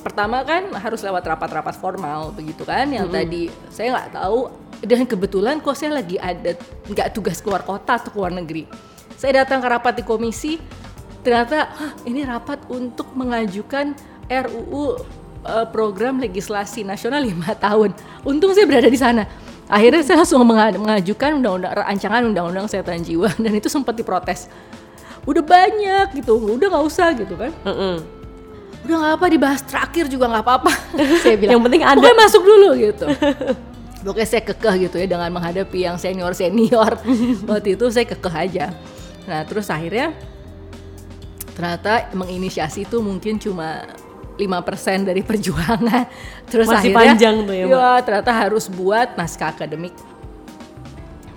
pertama 0.00 0.40
kan 0.46 0.72
harus 0.78 1.04
lewat 1.04 1.24
rapat-rapat 1.26 1.74
formal 1.76 2.32
begitu 2.32 2.64
kan, 2.64 2.88
yang 2.88 3.10
tadi 3.10 3.52
saya 3.68 3.98
nggak 3.98 4.10
tahu 4.14 4.40
dan 4.86 5.02
kebetulan 5.04 5.58
kok 5.58 5.74
saya 5.74 6.00
lagi 6.00 6.16
ada 6.16 6.54
nggak 6.86 7.08
tugas 7.12 7.42
keluar 7.42 7.66
kota 7.66 7.98
atau 7.98 8.10
keluar 8.14 8.32
negeri. 8.32 8.64
Saya 9.18 9.42
datang 9.42 9.58
ke 9.58 9.66
rapat 9.66 9.98
di 9.98 10.04
komisi, 10.06 10.62
ternyata 11.28 11.68
"Hah, 11.68 11.92
ini 12.02 12.24
rapat 12.24 12.64
untuk 12.68 13.12
mengajukan 13.12 13.92
RUU 14.28 14.96
eh, 15.44 15.66
program 15.68 16.18
legislasi 16.18 16.82
nasional 16.82 17.22
lima 17.22 17.52
tahun. 17.64 17.92
Untung 18.24 18.52
saya 18.52 18.64
berada 18.64 18.88
di 18.88 18.98
sana. 18.98 19.24
Akhirnya 19.68 20.00
saya 20.00 20.24
langsung 20.24 20.40
menga- 20.48 20.80
mengajukan 20.80 21.36
undang-undang 21.36 21.72
rancangan 21.76 22.24
undang-undang 22.24 22.64
kesehatan 22.64 23.04
jiwa 23.04 23.28
dan 23.44 23.52
itu 23.52 23.68
sempat 23.68 23.92
diprotes. 23.92 24.48
Udah 25.28 25.44
banyak 25.44 26.16
gitu, 26.24 26.40
udah 26.40 26.66
nggak 26.72 26.84
usah 26.88 27.12
gitu 27.12 27.36
kan. 27.36 27.52
Mm-mm. 27.68 28.00
Udah 28.88 28.96
nggak 28.96 29.12
apa 29.20 29.26
dibahas 29.28 29.60
terakhir 29.60 30.08
juga 30.08 30.24
nggak 30.32 30.44
apa-apa. 30.44 30.72
saya 31.22 31.36
bilang. 31.36 31.60
Yang 31.60 31.62
penting 31.68 31.82
ada. 31.84 31.96
Pokoknya 32.00 32.16
masuk 32.16 32.42
dulu 32.48 32.68
gitu. 32.80 33.06
Pokoknya 33.98 34.28
saya 34.30 34.42
kekeh 34.46 34.74
gitu 34.88 34.96
ya 34.96 35.06
dengan 35.10 35.28
menghadapi 35.28 35.78
yang 35.84 36.00
senior 36.00 36.32
senior 36.32 36.96
waktu 37.44 37.76
itu 37.76 37.84
saya 37.92 38.08
kekeh 38.08 38.34
aja. 38.34 38.66
Nah 39.28 39.44
terus 39.44 39.68
akhirnya 39.68 40.16
ternyata 41.58 42.06
menginisiasi 42.14 42.86
itu 42.86 43.02
mungkin 43.02 43.42
cuma 43.42 43.82
5% 44.38 45.02
dari 45.02 45.26
perjuangan. 45.26 46.06
Terus 46.50 46.70
Masih 46.70 46.94
akhirnya, 46.94 47.18
panjang 47.18 47.34
tuh 47.42 47.54
ya, 47.58 47.64
Mbak. 47.66 47.74
Iya, 47.74 47.90
ternyata 48.06 48.30
harus 48.30 48.64
buat 48.70 49.08
naskah 49.18 49.50
akademik. 49.50 49.94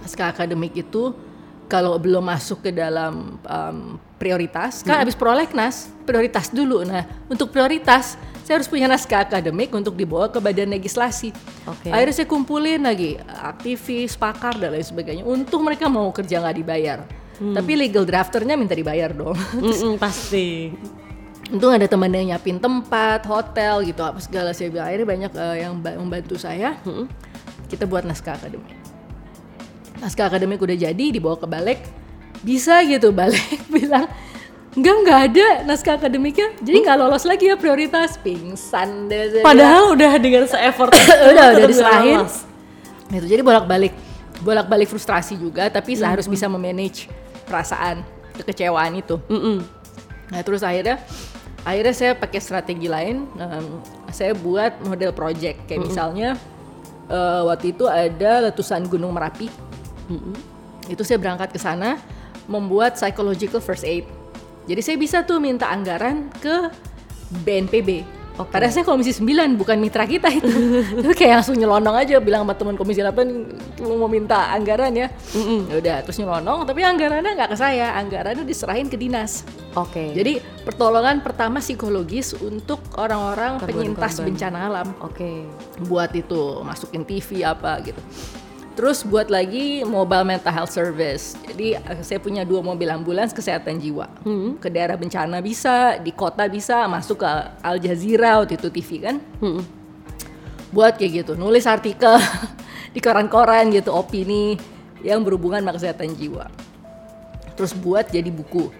Naskah 0.06 0.30
akademik 0.30 0.78
itu 0.78 1.18
kalau 1.66 1.98
belum 1.98 2.22
masuk 2.22 2.62
ke 2.62 2.70
dalam 2.70 3.42
um, 3.42 3.98
prioritas, 4.22 4.86
kan 4.86 5.02
habis 5.02 5.18
prolegnas, 5.18 5.90
prioritas 6.06 6.54
dulu. 6.54 6.86
Nah, 6.86 7.10
untuk 7.26 7.50
prioritas 7.50 8.14
saya 8.46 8.60
harus 8.60 8.70
punya 8.70 8.86
naskah 8.86 9.26
akademik 9.26 9.72
untuk 9.74 9.96
dibawa 9.98 10.30
ke 10.30 10.38
badan 10.38 10.70
legislasi. 10.76 11.34
Oke. 11.66 11.90
Akhirnya 11.90 12.14
saya 12.14 12.28
kumpulin 12.28 12.84
lagi 12.86 13.18
aktivis, 13.26 14.14
pakar 14.20 14.60
dan 14.60 14.76
lain 14.76 14.86
sebagainya. 14.86 15.24
Untung 15.26 15.66
mereka 15.66 15.90
mau 15.90 16.12
kerja 16.14 16.44
nggak 16.44 16.58
dibayar. 16.60 17.00
Tapi 17.42 17.74
legal 17.74 18.06
drafternya 18.06 18.54
minta 18.54 18.72
dibayar 18.72 19.10
dong. 19.10 19.34
Mm-mm, 19.58 19.98
pasti. 19.98 20.70
Untung 21.50 21.74
ada 21.74 21.84
teman 21.84 22.08
yang 22.08 22.30
nyiapin 22.30 22.62
tempat, 22.62 23.26
hotel 23.26 23.82
gitu 23.84 24.06
apa 24.06 24.22
segala. 24.22 24.54
Saya 24.54 24.70
bilang 24.70 24.86
akhirnya 24.86 25.08
banyak 25.10 25.32
eh, 25.34 25.56
yang 25.60 25.74
ba- 25.76 25.98
membantu 25.98 26.38
saya. 26.38 26.78
Kita 27.66 27.84
buat 27.84 28.06
naskah 28.06 28.38
akademik. 28.38 28.70
Naskah 29.98 30.30
akademik 30.30 30.62
udah 30.62 30.78
jadi 30.78 31.06
dibawa 31.10 31.36
ke 31.36 31.50
balik. 31.50 31.82
Bisa 32.42 32.86
gitu 32.86 33.10
balik 33.22 33.58
bilang 33.68 34.06
enggak 34.72 34.96
nggak 35.02 35.20
ada 35.28 35.48
naskah 35.66 35.98
akademiknya. 35.98 36.54
Jadi 36.62 36.78
nggak 36.80 36.98
lolos 36.98 37.26
lagi 37.26 37.50
ya 37.50 37.58
prioritas. 37.58 38.16
Pingsan 38.16 39.10
deh 39.10 39.34
saya 39.34 39.44
Padahal 39.44 39.92
udah 39.92 40.12
dengan 40.18 40.46
se-effort 40.46 40.94
itu, 40.96 41.10
udah 41.10 41.46
udah 41.58 41.68
diserahin. 41.68 42.22
gitu 43.12 43.26
jadi 43.28 43.44
bolak 43.44 43.68
balik 43.68 43.94
bolak 44.40 44.66
balik 44.66 44.88
frustrasi 44.88 45.36
juga 45.36 45.68
tapi 45.68 45.94
saya 45.94 46.16
harus 46.16 46.26
bisa 46.26 46.48
memanage 46.48 47.12
perasaan 47.52 48.08
kekecewaan 48.40 48.96
itu. 48.96 49.20
Mm-mm. 49.28 49.60
nah 50.32 50.40
terus 50.48 50.64
akhirnya 50.64 51.04
akhirnya 51.68 51.92
saya 51.92 52.12
pakai 52.16 52.40
strategi 52.40 52.88
lain 52.88 53.28
em, 53.36 53.84
saya 54.16 54.32
buat 54.32 54.80
model 54.88 55.12
project. 55.12 55.68
Kayak 55.68 55.92
misalnya 55.92 56.30
eh, 57.12 57.42
waktu 57.44 57.76
itu 57.76 57.86
ada 57.92 58.48
letusan 58.48 58.88
gunung 58.88 59.12
merapi. 59.12 59.52
Itu 60.88 61.04
saya 61.04 61.20
berangkat 61.20 61.52
ke 61.52 61.60
sana 61.60 62.00
membuat 62.48 62.96
psychological 62.96 63.60
first 63.60 63.84
aid. 63.84 64.08
Jadi 64.68 64.82
saya 64.84 64.98
bisa 65.00 65.18
tuh 65.28 65.40
minta 65.44 65.68
anggaran 65.68 66.32
ke 66.40 66.72
BNPB. 67.44 68.21
Oke. 68.42 68.52
Padahal 68.54 68.74
saya 68.74 68.86
komisi 68.86 69.12
9 69.14 69.60
bukan 69.60 69.78
mitra 69.78 70.10
kita 70.10 70.30
itu. 70.34 70.50
Itu 71.02 71.14
kayak 71.14 71.42
langsung 71.42 71.58
nyelonong 71.58 71.96
aja 71.96 72.18
bilang 72.18 72.44
sama 72.44 72.56
teman 72.58 72.76
komisi 72.76 73.06
8 73.06 73.86
mau 73.86 74.10
minta 74.10 74.50
anggaran 74.50 74.94
ya. 74.94 75.08
Ya 75.70 75.76
udah 75.78 75.98
terus 76.02 76.18
nyelonong 76.18 76.66
tapi 76.66 76.82
anggarannya 76.82 77.32
nggak 77.38 77.52
ke 77.54 77.58
saya, 77.58 77.94
anggarannya 78.02 78.44
diserahin 78.44 78.90
ke 78.90 78.98
dinas. 78.98 79.46
Oke. 79.78 80.12
Jadi 80.12 80.42
pertolongan 80.66 81.22
pertama 81.22 81.62
psikologis 81.64 82.34
untuk 82.38 82.82
orang-orang 82.98 83.62
penyintas 83.64 84.20
bencana 84.20 84.68
alam 84.68 84.88
Oke. 85.00 85.48
buat 85.88 86.12
itu 86.12 86.66
masukin 86.66 87.06
TV 87.06 87.46
apa 87.46 87.80
gitu. 87.86 88.02
Terus 88.72 89.04
buat 89.04 89.28
lagi 89.28 89.84
mobile 89.84 90.24
mental 90.24 90.54
health 90.56 90.72
service. 90.72 91.36
Jadi 91.44 91.76
eh, 91.76 92.02
saya 92.02 92.20
punya 92.24 92.48
dua 92.48 92.64
mobil 92.64 92.88
ambulans 92.88 93.36
kesehatan 93.36 93.84
jiwa. 93.84 94.08
Ke 94.64 94.72
daerah 94.72 94.96
bencana 94.96 95.44
bisa, 95.44 96.00
di 96.00 96.16
kota 96.16 96.48
bisa, 96.48 96.88
masuk 96.88 97.22
ke 97.22 97.30
Al 97.62 97.78
Jazeera 97.84 98.40
waktu 98.40 98.56
itu 98.56 98.72
TV 98.72 98.90
kan. 99.04 99.16
Hmm. 99.44 99.62
Buat 100.72 100.96
kayak 100.96 101.28
gitu, 101.28 101.32
nulis 101.36 101.68
artikel 101.68 102.16
di 102.96 103.00
koran-koran 103.04 103.76
gitu, 103.76 103.92
opini 103.92 104.56
yang 105.04 105.20
berhubungan 105.22 105.60
sama 105.60 105.76
kesehatan 105.76 106.16
jiwa. 106.16 106.48
Terus 107.60 107.76
buat 107.76 108.08
jadi 108.08 108.32
buku. 108.32 108.72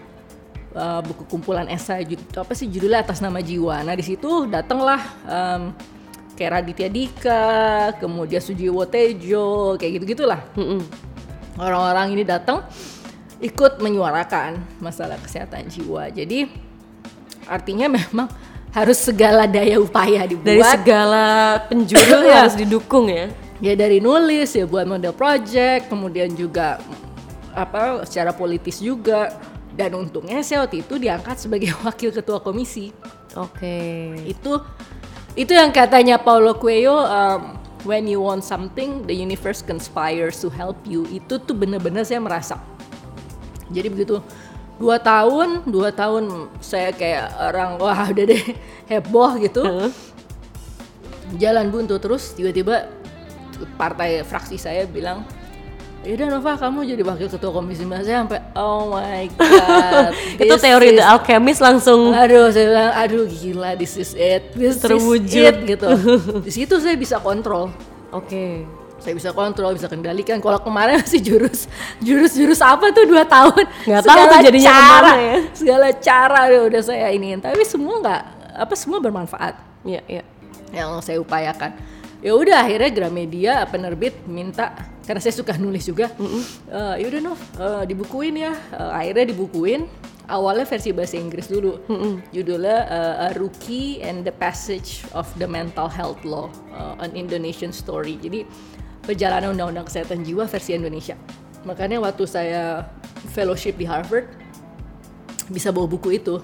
Eh, 0.72 1.00
buku 1.04 1.28
kumpulan 1.28 1.68
esai 1.68 2.08
apa 2.32 2.56
sih 2.56 2.64
judulnya 2.64 3.04
atas 3.04 3.20
nama 3.20 3.44
jiwa. 3.44 3.84
Nah 3.84 3.92
di 3.92 4.00
situ 4.00 4.48
datanglah 4.48 5.04
em, 5.28 5.68
kayak 6.42 6.58
Raditya 6.58 6.90
Dika, 6.90 7.46
kemudian 8.02 8.42
Sujiwo 8.42 8.82
Tejo, 8.90 9.78
kayak 9.78 10.02
gitu 10.02 10.18
gitulah. 10.18 10.42
Mm-mm. 10.58 10.82
Orang-orang 11.54 12.18
ini 12.18 12.26
datang 12.26 12.66
ikut 13.38 13.78
menyuarakan 13.78 14.58
masalah 14.82 15.14
kesehatan 15.22 15.70
jiwa. 15.70 16.10
Jadi 16.10 16.50
artinya 17.46 17.86
memang 17.86 18.26
harus 18.74 18.98
segala 18.98 19.46
daya 19.46 19.78
upaya 19.78 20.26
dibuat. 20.26 20.50
Dari 20.50 20.62
segala 20.66 21.24
penjuru 21.70 22.26
Iya. 22.26 22.34
harus 22.42 22.58
didukung 22.58 23.06
ya. 23.06 23.30
ya 23.62 23.78
dari 23.78 24.02
nulis 24.02 24.50
ya 24.50 24.66
buat 24.66 24.82
model 24.82 25.14
project 25.14 25.86
kemudian 25.86 26.34
juga 26.34 26.82
apa 27.54 28.02
secara 28.02 28.34
politis 28.34 28.82
juga 28.82 29.38
dan 29.78 29.94
untungnya 29.94 30.42
saya 30.42 30.66
waktu 30.66 30.82
itu 30.82 30.98
diangkat 30.98 31.38
sebagai 31.38 31.70
wakil 31.86 32.10
ketua 32.10 32.42
komisi 32.42 32.90
Oke. 33.38 34.18
itu 34.26 34.58
itu 35.32 35.52
yang 35.56 35.72
katanya 35.72 36.20
Paulo 36.20 36.52
Coelho 36.60 37.08
um, 37.08 37.56
when 37.88 38.04
you 38.04 38.20
want 38.20 38.44
something 38.44 39.04
the 39.08 39.16
universe 39.16 39.64
conspires 39.64 40.38
to 40.44 40.52
help 40.52 40.76
you. 40.84 41.08
Itu 41.08 41.40
tuh 41.40 41.56
bener-bener 41.56 42.04
saya 42.04 42.20
merasa. 42.20 42.60
Jadi 43.72 43.88
begitu 43.88 44.20
dua 44.76 45.00
tahun 45.00 45.64
dua 45.64 45.94
tahun 45.94 46.52
saya 46.60 46.92
kayak 46.92 47.32
orang 47.38 47.70
wah 47.80 48.08
udah 48.12 48.24
deh 48.28 48.44
heboh 48.92 49.40
gitu. 49.40 49.62
Jalan 51.40 51.72
buntu 51.72 51.96
terus 51.96 52.36
tiba-tiba 52.36 52.92
partai 53.80 54.20
fraksi 54.26 54.60
saya 54.60 54.84
bilang 54.84 55.24
Yaudah 56.02 56.26
Nova 56.28 56.52
kamu 56.56 56.82
jadi 56.84 57.02
wakil 57.02 57.26
ketua 57.26 57.50
komisi 57.50 57.82
9 57.82 58.02
saya 58.02 58.16
sampai 58.20 58.42
oh 58.54 58.90
my 58.90 59.22
god 59.32 60.10
Itu 60.42 60.54
teori 60.56 60.88
is- 60.90 60.98
The 60.98 61.04
Alchemist 61.06 61.60
langsung 61.60 62.10
aduh 62.10 62.50
saya 62.50 62.66
bilang 62.66 62.90
aduh 62.92 63.24
gila 63.24 63.70
this 63.74 63.94
is 63.94 64.10
it 64.12 64.50
this 64.52 64.78
Terwujud. 64.78 65.22
is 65.22 65.46
it 65.46 65.56
gitu 65.64 65.86
di 66.46 66.50
situ 66.50 66.74
saya 66.76 66.94
bisa 66.94 67.16
kontrol 67.16 67.70
Oke. 68.10 68.66
saya 68.98 69.14
bisa 69.14 69.30
kontrol 69.30 69.72
bisa 69.72 69.86
kendalikan 69.86 70.38
kalau 70.38 70.58
kemarin 70.58 70.98
masih 70.98 71.18
jurus 71.18 71.70
jurus 71.98 72.34
jurus 72.34 72.58
apa 72.58 72.90
tuh 72.90 73.02
dua 73.02 73.22
tahun 73.22 73.62
Nggak 73.82 74.02
tahu 74.02 74.22
tuh 74.24 74.38
jadinya 74.42 74.70
cara 74.70 75.12
ya. 75.16 75.36
segala 75.50 75.86
cara 75.96 76.40
udah, 76.46 76.60
udah 76.66 76.82
saya 76.82 77.06
iniin 77.10 77.38
tapi 77.38 77.62
semua 77.62 77.98
nggak 77.98 78.22
apa 78.58 78.74
semua 78.74 78.98
bermanfaat 78.98 79.54
Iya, 79.82 80.02
iya. 80.06 80.22
yang 80.70 80.98
saya 80.98 81.18
upayakan 81.18 81.74
ya 82.18 82.34
udah 82.34 82.58
akhirnya 82.58 82.90
Gramedia 82.90 83.54
penerbit 83.66 84.14
minta 84.24 84.70
karena 85.02 85.20
saya 85.20 85.34
suka 85.34 85.54
nulis 85.58 85.84
juga. 85.84 86.10
"Eh, 86.70 86.94
ya 87.02 87.04
udah 87.10 87.20
Nov. 87.20 87.40
Eh, 87.58 87.82
dibukuin 87.90 88.34
ya. 88.38 88.52
Eh, 88.54 88.90
akhirnya 88.92 89.34
dibukuin. 89.34 89.86
Awalnya 90.30 90.64
versi 90.64 90.94
bahasa 90.94 91.18
Inggris 91.18 91.50
dulu. 91.50 91.82
Judulnya 92.30 92.78
eh, 92.86 93.24
A 93.26 93.28
Rookie 93.34 93.98
and 94.00 94.22
the 94.22 94.32
Passage 94.32 95.02
of 95.12 95.26
the 95.36 95.50
Mental 95.50 95.90
Health 95.90 96.22
Law 96.22 96.48
eh, 96.72 97.04
an 97.04 97.12
Indonesian 97.18 97.74
Story. 97.74 98.16
Jadi 98.22 98.46
perjalanan 99.02 99.58
undang-undang 99.58 99.90
kesehatan 99.90 100.22
jiwa 100.22 100.46
versi 100.46 100.78
Indonesia. 100.78 101.18
Makanya 101.66 101.98
waktu 101.98 102.24
saya 102.26 102.86
fellowship 103.34 103.74
di 103.78 103.86
Harvard 103.86 104.30
bisa 105.50 105.74
bawa 105.74 105.90
buku 105.90 106.16
itu. 106.22 106.38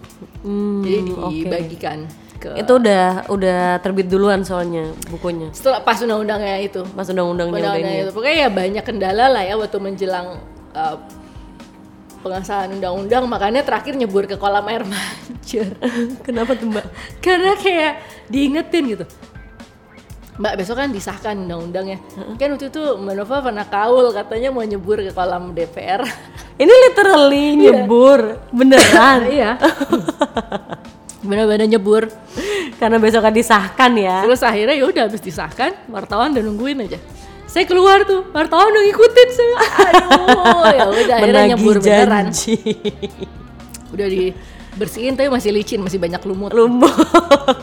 Jadi 0.83 0.99
oke. 1.15 1.31
dibagikan 1.33 2.11
ke 2.39 2.55
Itu 2.57 2.79
udah 2.79 3.27
udah 3.27 3.61
terbit 3.83 4.07
duluan 4.07 4.47
soalnya 4.47 4.89
bukunya. 5.11 5.51
setelah 5.51 5.83
pas 5.83 5.99
undang-undangnya 5.99 6.57
itu. 6.63 6.81
Pas 6.95 7.05
undang-undangnya 7.05 7.59
udah 7.59 7.71
undang-undangnya 7.75 7.95
ini. 7.99 8.05
itu. 8.07 8.13
Pokoknya 8.15 8.37
ya 8.39 8.49
banyak 8.49 8.85
kendala 8.87 9.25
lah 9.29 9.43
ya 9.43 9.55
waktu 9.59 9.79
menjelang 9.79 10.27
uh, 10.73 10.97
pengesahan 12.23 12.71
undang-undang. 12.73 13.27
Makanya 13.27 13.67
terakhir 13.67 13.95
nyebur 13.95 14.25
ke 14.25 14.39
kolam 14.39 14.65
air 14.67 14.87
mancur. 14.87 15.67
Kenapa 16.27 16.55
tuh, 16.55 16.71
Mbak? 16.71 16.87
karena 17.19 17.53
kayak 17.59 17.93
diingetin 18.27 18.85
gitu. 18.95 19.05
Mbak 20.39 20.55
besok 20.55 20.79
kan 20.79 20.95
disahkan 20.95 21.35
undang-undangnya. 21.35 21.99
Kan 22.39 22.55
waktu 22.55 22.71
itu 22.71 22.83
Mbak 22.95 23.15
Nova 23.19 23.37
pernah 23.43 23.67
kaul 23.67 24.15
katanya 24.15 24.55
mau 24.55 24.63
nyebur 24.63 25.03
ke 25.03 25.11
kolam 25.11 25.51
DPR 25.51 26.07
Ini 26.59 26.75
literally 26.87 27.59
nyebur. 27.59 28.39
Beneran. 28.55 29.27
iya 29.27 29.59
benar-benar 31.23 31.67
nyebur 31.67 32.07
Karena 32.79 33.03
besok 33.03 33.27
akan 33.27 33.35
disahkan 33.35 33.91
ya. 33.99 34.23
terus 34.23 34.39
akhirnya 34.39 34.79
ya 34.79 34.87
udah 34.87 35.03
habis 35.11 35.19
disahkan 35.19 35.75
wartawan 35.91 36.31
udah 36.31 36.45
nungguin 36.47 36.79
aja 36.87 36.99
saya 37.49 37.65
keluar 37.65 38.05
tuh 38.05 38.29
wartawan 38.31 38.71
udah 38.71 38.83
ngikutin 38.87 39.29
saya 39.33 39.57
aduh 39.89 40.63
ya 40.69 40.85
udah 40.87 41.17
akhirnya 41.17 41.45
nyebur 41.57 41.81
beneran 41.81 42.29
janji. 42.29 42.61
udah 43.89 44.07
dibersihin 44.07 45.17
tapi 45.17 45.33
masih 45.33 45.51
licin 45.57 45.81
masih 45.81 45.97
banyak 45.97 46.21
lumut 46.29 46.53
lumpuh. 46.53 46.93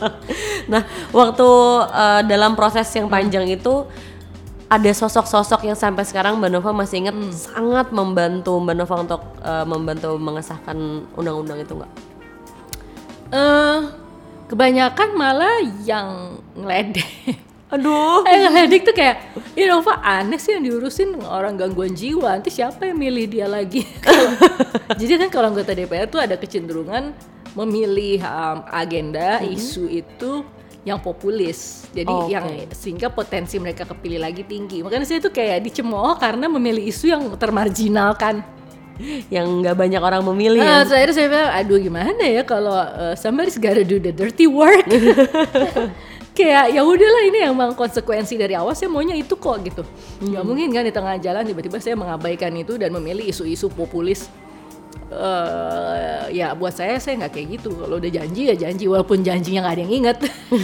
nah, 0.74 0.82
waktu 1.14 1.50
eh, 1.94 2.22
dalam 2.26 2.58
proses 2.58 2.90
yang 2.98 3.06
panjang 3.08 3.46
itu 3.46 3.86
ada 4.66 4.90
sosok-sosok 4.90 5.70
yang 5.70 5.78
sampai 5.78 6.02
sekarang 6.02 6.42
Mbak 6.42 6.50
Nova 6.50 6.74
masih 6.74 7.06
ingat 7.06 7.16
sangat 7.38 7.94
membantu 7.94 8.58
Mbak 8.58 8.76
Nova 8.76 8.96
untuk 8.98 9.22
eh, 9.46 9.66
membantu 9.70 10.18
mengesahkan 10.18 11.06
undang-undang 11.14 11.62
itu 11.62 11.78
nggak? 11.78 12.15
Eh 13.34 13.80
kebanyakan 14.46 15.10
malah 15.18 15.62
yang 15.84 16.40
ngeledek. 16.54 17.10
Aduh. 17.74 18.22
eh 18.30 18.46
ngeledek 18.46 18.82
tuh 18.86 18.96
kayak 18.96 19.16
ya 19.58 19.66
Nova 19.74 19.98
aneh 20.00 20.38
sih 20.38 20.54
yang 20.54 20.64
diurusin 20.64 21.18
orang 21.26 21.58
gangguan 21.58 21.98
jiwa. 21.98 22.38
Nanti 22.38 22.54
siapa 22.54 22.86
yang 22.86 23.02
milih 23.02 23.26
dia 23.26 23.48
lagi? 23.50 23.82
Jadi 25.00 25.12
kan 25.26 25.30
kalau 25.34 25.50
anggota 25.52 25.74
DPR 25.74 26.06
tuh 26.06 26.22
ada 26.22 26.38
kecenderungan 26.38 27.12
memilih 27.56 28.22
um, 28.22 28.68
agenda 28.70 29.42
isu 29.42 29.90
itu 29.90 30.46
yang 30.86 31.02
populis. 31.02 31.90
Jadi 31.92 32.14
Oke. 32.14 32.30
yang 32.30 32.46
sehingga 32.70 33.10
potensi 33.10 33.58
mereka 33.58 33.90
kepilih 33.90 34.22
lagi 34.22 34.46
tinggi. 34.46 34.86
Makanya 34.86 35.08
saya 35.10 35.20
tuh 35.20 35.34
kayak 35.34 35.66
dicemooh 35.66 36.16
karena 36.22 36.46
memilih 36.46 36.86
isu 36.86 37.10
yang 37.10 37.24
termarginalkan 37.36 38.46
Yang 39.28 39.48
nggak 39.62 39.76
banyak 39.76 40.02
orang 40.02 40.24
memilih 40.24 40.64
Nah, 40.64 40.84
ya. 40.84 40.88
saya 40.88 41.12
saya 41.12 41.28
bilang, 41.28 41.52
aduh 41.52 41.78
gimana 41.80 42.24
ya 42.24 42.42
kalau 42.48 42.76
uh, 42.76 43.14
somebody's 43.20 43.60
gotta 43.60 43.84
do 43.84 44.00
the 44.00 44.16
dirty 44.16 44.48
work. 44.48 44.88
Kayak 46.36 46.76
ya 46.76 46.84
udahlah 46.84 47.24
ini 47.32 47.48
emang 47.48 47.72
konsekuensi 47.80 48.36
dari 48.36 48.60
awal 48.60 48.76
saya 48.76 48.92
maunya 48.92 49.16
itu 49.16 49.40
kok 49.40 49.56
gitu. 49.64 49.88
Nggak 50.20 50.44
mungkin 50.44 50.68
kan 50.76 50.84
di 50.84 50.92
tengah 50.92 51.16
jalan 51.16 51.48
tiba-tiba 51.48 51.80
saya 51.80 51.96
mengabaikan 51.96 52.52
itu 52.60 52.76
dan 52.76 52.92
memilih 52.92 53.24
isu-isu 53.24 53.72
populis. 53.72 54.28
Eh 55.06 56.34
ya 56.34 56.58
buat 56.58 56.74
saya 56.74 56.98
saya 56.98 57.22
nggak 57.22 57.34
kayak 57.38 57.48
gitu. 57.62 57.78
Kalau 57.78 58.02
udah 58.02 58.12
janji 58.12 58.50
ya 58.50 58.56
janji 58.58 58.90
walaupun 58.90 59.22
janjinya 59.22 59.64
nggak 59.64 59.76
ada 59.78 59.84
yang 59.86 59.94
inget. 59.94 60.18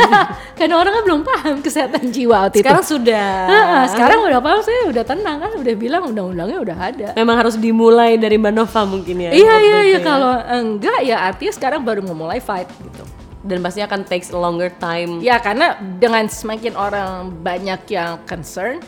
Karena 0.58 0.76
orang 0.82 0.94
kan 0.98 1.04
belum 1.06 1.22
paham 1.22 1.56
kesehatan 1.62 2.10
jiwa 2.10 2.50
waktu 2.50 2.66
Sekarang 2.66 2.84
itu. 2.84 2.92
sudah. 2.98 3.30
Ah, 3.48 3.86
sekarang 3.86 4.20
udah 4.26 4.42
paham 4.42 4.62
saya 4.66 4.90
udah 4.90 5.04
tenang 5.06 5.38
kan 5.40 5.52
udah 5.56 5.74
bilang 5.78 6.04
undang-undangnya 6.10 6.60
udah 6.60 6.78
ada. 6.78 7.08
Memang 7.14 7.36
harus 7.38 7.56
dimulai 7.56 8.18
dari 8.18 8.36
Mbak 8.42 8.54
Nova 8.54 8.82
mungkin 8.90 9.16
ya. 9.22 9.32
Iya 9.32 9.56
iya 9.62 9.80
iya 9.86 9.98
ya. 9.98 10.00
kalau 10.02 10.34
enggak 10.34 11.00
ya 11.06 11.18
artinya 11.22 11.54
sekarang 11.54 11.82
baru 11.86 12.02
memulai 12.02 12.42
fight 12.42 12.68
gitu. 12.68 13.06
Dan 13.42 13.62
pasti 13.66 13.82
akan 13.82 14.06
takes 14.06 14.30
a 14.34 14.38
longer 14.38 14.70
time. 14.78 15.22
Ya 15.22 15.38
karena 15.42 15.78
dengan 15.98 16.26
semakin 16.30 16.78
orang 16.78 17.34
banyak 17.42 17.90
yang 17.90 18.22
concern, 18.30 18.82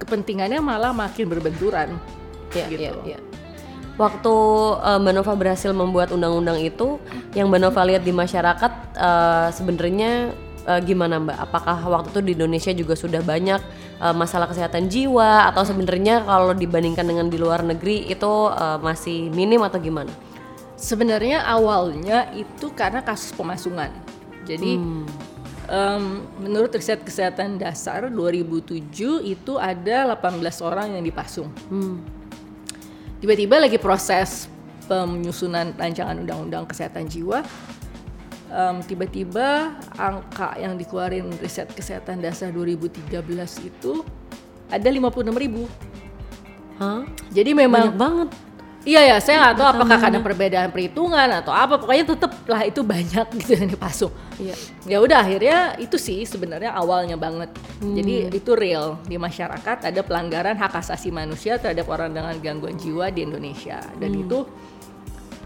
kepentingannya 0.00 0.60
malah 0.60 0.92
makin 0.96 1.28
berbenturan. 1.28 1.96
Iya, 2.52 2.64
gitu. 2.68 2.80
iya, 2.84 2.92
iya. 3.16 3.18
Waktu 4.02 4.34
eh, 4.82 4.98
Mbak 4.98 5.14
Nova 5.14 5.32
berhasil 5.38 5.70
membuat 5.70 6.10
undang-undang 6.10 6.58
itu, 6.58 6.98
yang 7.38 7.46
Mbak 7.46 7.60
Nova 7.62 7.80
lihat 7.86 8.02
di 8.02 8.10
masyarakat 8.10 8.72
eh, 8.98 9.48
sebenarnya 9.54 10.34
eh, 10.66 10.80
gimana 10.82 11.22
Mbak? 11.22 11.38
Apakah 11.38 11.78
waktu 11.86 12.10
itu 12.10 12.20
di 12.26 12.32
Indonesia 12.34 12.72
juga 12.74 12.98
sudah 12.98 13.22
banyak 13.22 13.60
eh, 14.02 14.14
masalah 14.14 14.50
kesehatan 14.50 14.90
jiwa 14.90 15.46
atau 15.54 15.62
sebenarnya 15.62 16.26
kalau 16.26 16.50
dibandingkan 16.50 17.06
dengan 17.06 17.30
di 17.30 17.38
luar 17.38 17.62
negeri 17.62 18.10
itu 18.10 18.32
eh, 18.50 18.78
masih 18.82 19.30
minim 19.30 19.62
atau 19.62 19.78
gimana? 19.78 20.10
Sebenarnya 20.74 21.46
awalnya 21.46 22.26
itu 22.34 22.74
karena 22.74 23.06
kasus 23.06 23.30
pemasungan. 23.30 23.94
Jadi 24.42 24.74
Hmm. 24.74 25.06
em, 25.70 26.04
menurut 26.42 26.74
riset 26.74 26.98
kesehatan 27.06 27.54
dasar 27.54 28.10
2007 28.10 29.22
itu 29.22 29.52
ada 29.62 30.10
18 30.10 30.58
orang 30.58 30.98
yang 30.98 31.06
dipasung. 31.06 31.46
Hmm. 31.70 32.02
Tiba-tiba 33.22 33.62
lagi 33.62 33.78
proses 33.78 34.50
penyusunan 34.90 35.70
rancangan 35.78 36.18
undang-undang 36.18 36.66
kesehatan 36.66 37.06
jiwa. 37.06 37.46
em, 38.52 38.84
tiba-tiba 38.84 39.78
angka 39.96 40.58
yang 40.60 40.76
dikeluarin 40.76 41.24
riset 41.40 41.72
kesehatan 41.72 42.20
dasar 42.20 42.52
2013 42.52 43.08
itu 43.64 44.04
ada 44.68 44.88
56 44.92 45.32
ribu. 45.38 45.64
Hah? 46.76 47.06
Jadi 47.32 47.56
memang 47.56 47.94
Banyak 47.94 47.96
banget. 47.96 48.28
Iya 48.82 49.14
ya, 49.14 49.16
saya 49.22 49.36
nggak 49.38 49.56
tahu 49.62 49.68
apakah 49.78 49.98
karena 50.02 50.18
perbedaan 50.18 50.70
perhitungan 50.74 51.28
atau 51.38 51.54
apa. 51.54 51.78
Pokoknya 51.78 52.04
tetep 52.18 52.32
lah 52.50 52.62
itu 52.66 52.82
banyak 52.82 53.26
gitu 53.38 53.50
yang 53.54 53.70
dipasung. 53.70 54.10
Iya. 54.42 54.54
Ya 54.90 54.98
udah 54.98 55.22
akhirnya 55.22 55.78
itu 55.78 55.94
sih 55.94 56.26
sebenarnya 56.26 56.74
awalnya 56.74 57.14
banget. 57.14 57.54
Jadi 57.78 58.34
itu 58.34 58.58
real 58.58 58.98
di 59.06 59.14
masyarakat 59.18 59.86
ada 59.86 60.00
pelanggaran 60.02 60.58
hak 60.58 60.74
asasi 60.82 61.14
manusia 61.14 61.62
terhadap 61.62 61.86
orang 61.86 62.10
dengan 62.10 62.34
gangguan 62.42 62.74
jiwa 62.74 63.10
di 63.14 63.22
Indonesia 63.22 63.78
dan 63.98 64.14
itu 64.14 64.46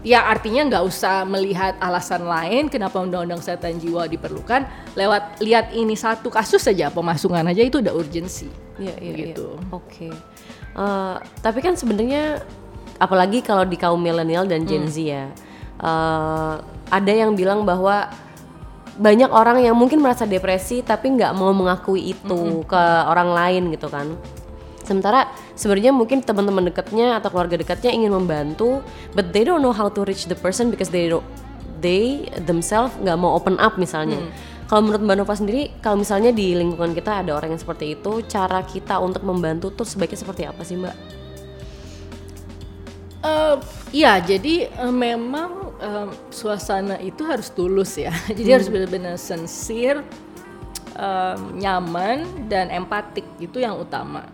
ya 0.05 0.29
artinya 0.29 0.69
nggak 0.69 0.83
usah 0.85 1.25
melihat 1.25 1.73
alasan 1.81 2.29
lain 2.29 2.69
kenapa 2.69 3.01
undang-undang 3.01 3.41
kesehatan 3.41 3.81
jiwa 3.81 4.05
diperlukan 4.05 4.63
lewat 4.93 5.41
lihat 5.41 5.73
ini 5.73 5.97
satu 5.97 6.29
kasus 6.29 6.61
saja 6.61 6.93
pemasungan 6.93 7.45
aja 7.49 7.61
itu 7.65 7.81
udah 7.81 7.93
urgensi. 7.93 8.49
Iya, 8.77 8.95
iya, 9.01 9.13
iya. 9.13 9.25
Gitu. 9.33 9.57
Oke. 9.73 10.13
Eh, 10.77 11.15
tapi 11.41 11.59
kan 11.65 11.73
sebenarnya 11.73 12.45
apalagi 12.97 13.45
kalau 13.45 13.63
di 13.63 13.77
kaum 13.79 13.97
milenial 13.97 14.45
dan 14.45 14.65
Gen 14.65 14.89
Z 14.89 14.97
ya, 15.01 15.25
eh, 15.81 16.53
ada 16.87 17.11
yang 17.11 17.33
bilang 17.33 17.63
bahwa 17.63 18.09
banyak 18.97 19.29
orang 19.29 19.61
yang 19.61 19.77
mungkin 19.77 20.01
merasa 20.01 20.25
depresi 20.25 20.81
tapi 20.81 21.13
nggak 21.13 21.37
mau 21.37 21.53
mengakui 21.53 22.17
itu 22.17 22.65
ke 22.65 22.83
orang 23.05 23.29
lain 23.29 23.63
gitu 23.69 23.87
kan. 23.87 24.17
Sementara 24.81 25.29
sebenarnya 25.53 25.91
mungkin 25.91 26.23
teman-teman 26.23 26.71
dekatnya 26.71 27.19
atau 27.19 27.29
keluarga 27.29 27.59
dekatnya 27.59 27.91
ingin 27.93 28.09
membantu, 28.09 28.81
but 29.13 29.35
they 29.35 29.43
don't 29.43 29.61
know 29.61 29.75
how 29.75 29.91
to 29.91 30.01
reach 30.07 30.25
the 30.25 30.37
person 30.39 30.71
because 30.71 30.89
they 30.89 31.11
don't, 31.11 31.25
they 31.83 32.25
themselves 32.47 32.95
nggak 33.03 33.19
mau 33.19 33.35
open 33.37 33.59
up 33.61 33.75
misalnya. 33.75 34.17
Kalau 34.67 34.83
menurut 34.83 34.99
Mbak 34.99 35.15
Nova 35.23 35.35
sendiri, 35.35 35.71
kalau 35.79 36.03
misalnya 36.03 36.35
di 36.35 36.51
lingkungan 36.51 36.91
kita 36.91 37.23
ada 37.23 37.31
orang 37.35 37.55
yang 37.55 37.61
seperti 37.61 37.95
itu, 37.95 38.19
cara 38.27 38.59
kita 38.67 38.99
untuk 38.99 39.23
membantu 39.23 39.71
tuh 39.71 39.87
sebaiknya 39.87 40.19
seperti 40.19 40.43
apa 40.43 40.59
sih 40.63 40.75
Mbak? 40.75 41.16
Eh, 43.27 43.55
Iya, 43.87 44.19
jadi 44.19 44.67
eh, 44.67 44.91
memang 44.91 45.71
em, 45.79 46.09
suasana 46.27 46.99
itu 46.99 47.23
harus 47.23 47.47
tulus 47.47 47.95
ya. 47.95 48.11
Jadi 48.37 48.49
harus 48.51 48.67
benar-benar 48.67 49.15
sincere, 49.15 50.03
em, 50.91 51.39
nyaman 51.55 52.27
dan 52.51 52.67
empatik 52.67 53.23
itu 53.39 53.63
yang 53.63 53.79
utama. 53.79 54.27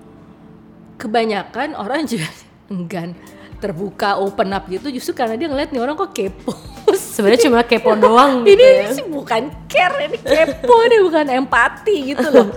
Kebanyakan 0.98 1.78
orang 1.78 2.06
juga 2.12 2.26
enggan 2.66 3.14
terbuka, 3.62 4.20
open 4.20 4.52
up 4.52 4.68
gitu 4.68 4.92
justru 4.92 5.16
karena 5.16 5.40
dia 5.40 5.48
ngeliat 5.48 5.70
nih 5.70 5.80
orang 5.80 5.96
kok 5.96 6.12
kepo. 6.12 6.52
Sebenarnya 7.14 7.42
cuma 7.48 7.62
kepo 7.62 7.94
doang 7.94 8.42
gitu 8.44 8.58
ya. 8.58 8.90
ini 8.90 8.92
sih 8.92 9.06
bukan 9.06 9.54
care, 9.70 10.10
ini 10.10 10.18
kepo, 10.18 10.76
ini 10.84 10.98
bukan 11.00 11.26
empati 11.30 11.96
gitu 12.10 12.28
loh. 12.28 12.50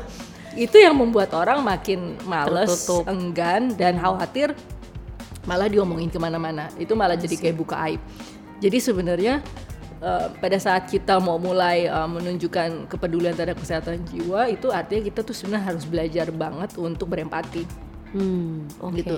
itu 0.56 0.80
yang 0.80 0.96
membuat 0.96 1.36
orang 1.36 1.60
makin 1.60 2.16
males, 2.24 2.72
Tertutup. 2.88 3.04
enggan 3.06 3.76
dan 3.76 4.00
khawatir 4.00 4.56
malah 5.46 5.70
diomongin 5.70 6.10
ke 6.10 6.18
mana-mana. 6.18 6.68
Itu 6.76 6.92
malah 6.98 7.16
jadi 7.16 7.34
kayak 7.38 7.56
buka 7.56 7.78
aib. 7.88 8.02
Jadi 8.60 8.78
sebenarnya 8.82 9.40
eh, 10.02 10.26
pada 10.36 10.58
saat 10.60 10.90
kita 10.90 11.16
mau 11.22 11.38
mulai 11.40 11.86
eh, 11.88 12.08
menunjukkan 12.10 12.90
kepedulian 12.90 13.32
terhadap 13.32 13.58
kesehatan 13.62 14.02
jiwa 14.10 14.50
itu 14.50 14.68
artinya 14.68 15.02
kita 15.06 15.24
tuh 15.24 15.32
sebenarnya 15.32 15.64
harus 15.72 15.84
belajar 15.86 16.28
banget 16.34 16.74
untuk 16.76 17.08
berempati 17.08 17.86
Hmm, 18.16 18.64
oke. 18.80 19.02
gitu. 19.02 19.16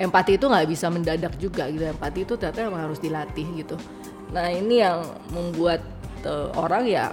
Empati 0.00 0.40
itu 0.40 0.44
nggak 0.48 0.66
bisa 0.66 0.86
mendadak 0.88 1.34
juga 1.36 1.68
gitu. 1.68 1.84
Empati 1.86 2.24
itu 2.24 2.34
ternyata 2.40 2.66
emang 2.66 2.82
harus 2.88 2.98
dilatih 2.98 3.46
gitu. 3.52 3.76
Nah 4.32 4.48
ini 4.50 4.80
yang 4.80 5.04
membuat 5.30 5.84
eh, 6.24 6.48
orang 6.56 6.84
ya 6.88 7.12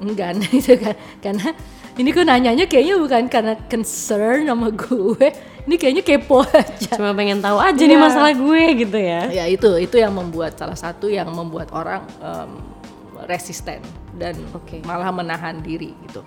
enggan 0.00 0.38
gitu 0.54 0.78
kan. 0.78 0.94
Karena 1.20 1.52
ini 2.00 2.10
kok 2.10 2.24
nanyanya 2.24 2.64
kayaknya 2.64 2.96
bukan 2.96 3.22
karena 3.28 3.54
concern 3.68 4.48
sama 4.48 4.72
gue. 4.72 5.28
Ini 5.60 5.74
kayaknya 5.76 6.02
kepo 6.02 6.40
aja. 6.40 6.96
Cuma 6.96 7.12
pengen 7.12 7.38
tahu 7.38 7.60
aja 7.60 7.76
nih 7.78 7.92
Iya. 7.92 8.00
masalah 8.00 8.32
gue 8.32 8.62
gitu 8.80 8.96
ya. 8.96 9.20
Ya 9.28 9.44
itu 9.44 9.68
itu 9.76 10.00
yang 10.00 10.16
membuat 10.16 10.56
salah 10.56 10.74
satu 10.74 11.06
yang 11.06 11.28
membuat 11.28 11.68
orang 11.70 12.00
em, 12.18 12.50
resisten 13.28 13.84
dan 14.16 14.32
Oke. 14.56 14.80
malah 14.82 15.12
menahan 15.12 15.60
diri 15.60 15.92
gitu. 16.08 16.24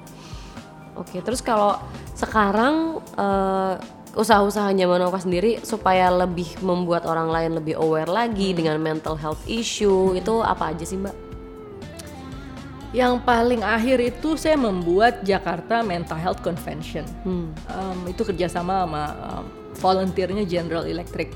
Oke, 0.94 1.26
terus 1.26 1.42
kalau 1.42 1.74
sekarang 2.14 3.02
eh, 3.18 3.74
usaha-usahanya 4.14 4.86
Mbak 4.86 5.00
Nova 5.02 5.18
sendiri 5.18 5.58
supaya 5.66 6.14
lebih 6.14 6.62
membuat 6.62 7.10
orang 7.10 7.34
lain 7.34 7.52
lebih 7.58 7.82
aware 7.82 8.06
lagi 8.06 8.54
dengan 8.54 8.78
mental 8.78 9.18
health 9.18 9.42
issue 9.50 10.14
itu 10.14 10.46
apa 10.46 10.70
aja 10.70 10.86
sih 10.86 11.02
Mbak? 11.02 11.16
Yang 12.94 13.26
paling 13.26 13.66
akhir 13.66 13.98
itu 13.98 14.38
saya 14.38 14.54
membuat 14.54 15.26
Jakarta 15.26 15.82
Mental 15.82 16.16
Health 16.16 16.46
Convention. 16.46 17.04
Hmm. 17.26 17.50
Em, 17.68 18.14
itu 18.14 18.22
kerjasama 18.22 18.86
sama 18.86 19.04
em, 19.10 19.46
volunteernya 19.82 20.46
General 20.46 20.86
Electric. 20.86 21.34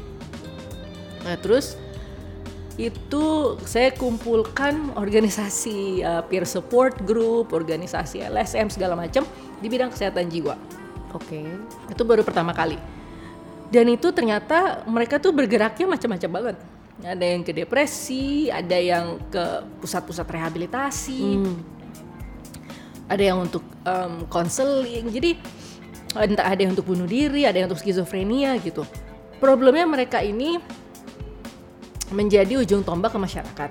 Nah 1.25 1.35
terus 1.41 1.75
itu 2.77 3.57
saya 3.65 3.89
kumpulkan 3.97 4.93
organisasi 4.93 6.05
eh, 6.05 6.23
peer 6.29 6.45
support 6.45 7.01
group, 7.01 7.49
organisasi 7.51 8.21
LSM 8.21 8.69
segala 8.69 8.93
macam 8.93 9.25
di 9.57 9.67
bidang 9.67 9.89
kesehatan 9.89 10.29
jiwa. 10.29 10.53
Oke. 11.17 11.41
Itu 11.89 12.05
baru 12.05 12.21
pertama 12.21 12.53
kali. 12.53 12.77
Dan 13.73 13.91
itu 13.91 14.13
ternyata 14.13 14.85
mereka 14.87 15.17
tuh 15.17 15.33
bergeraknya 15.33 15.89
macam-macam 15.89 16.29
banget. 16.31 16.57
Ada 16.97 17.25
yang 17.25 17.45
ke 17.45 17.53
depresi, 17.53 18.49
ada 18.49 18.73
yang 18.73 19.21
ke 19.29 19.61
pusat-pusat 19.79 20.25
rehabilitasi, 20.25 21.37
ada 23.05 23.23
yang 23.23 23.45
untuk 23.45 23.61
konseling. 24.33 25.05
Jadi 25.13 25.37
entah 26.17 26.49
ada 26.49 26.57
yang 26.57 26.73
untuk 26.73 26.89
bunuh 26.89 27.05
diri, 27.05 27.45
ada 27.45 27.53
yang 27.53 27.69
untuk 27.69 27.77
skizofrenia 27.77 28.57
gitu. 28.65 28.81
Problemnya 29.37 29.85
mereka 29.85 30.25
ini 30.25 30.57
menjadi 32.09 32.57
ujung 32.65 32.81
tombak 32.81 33.13
ke 33.13 33.19
masyarakat. 33.21 33.69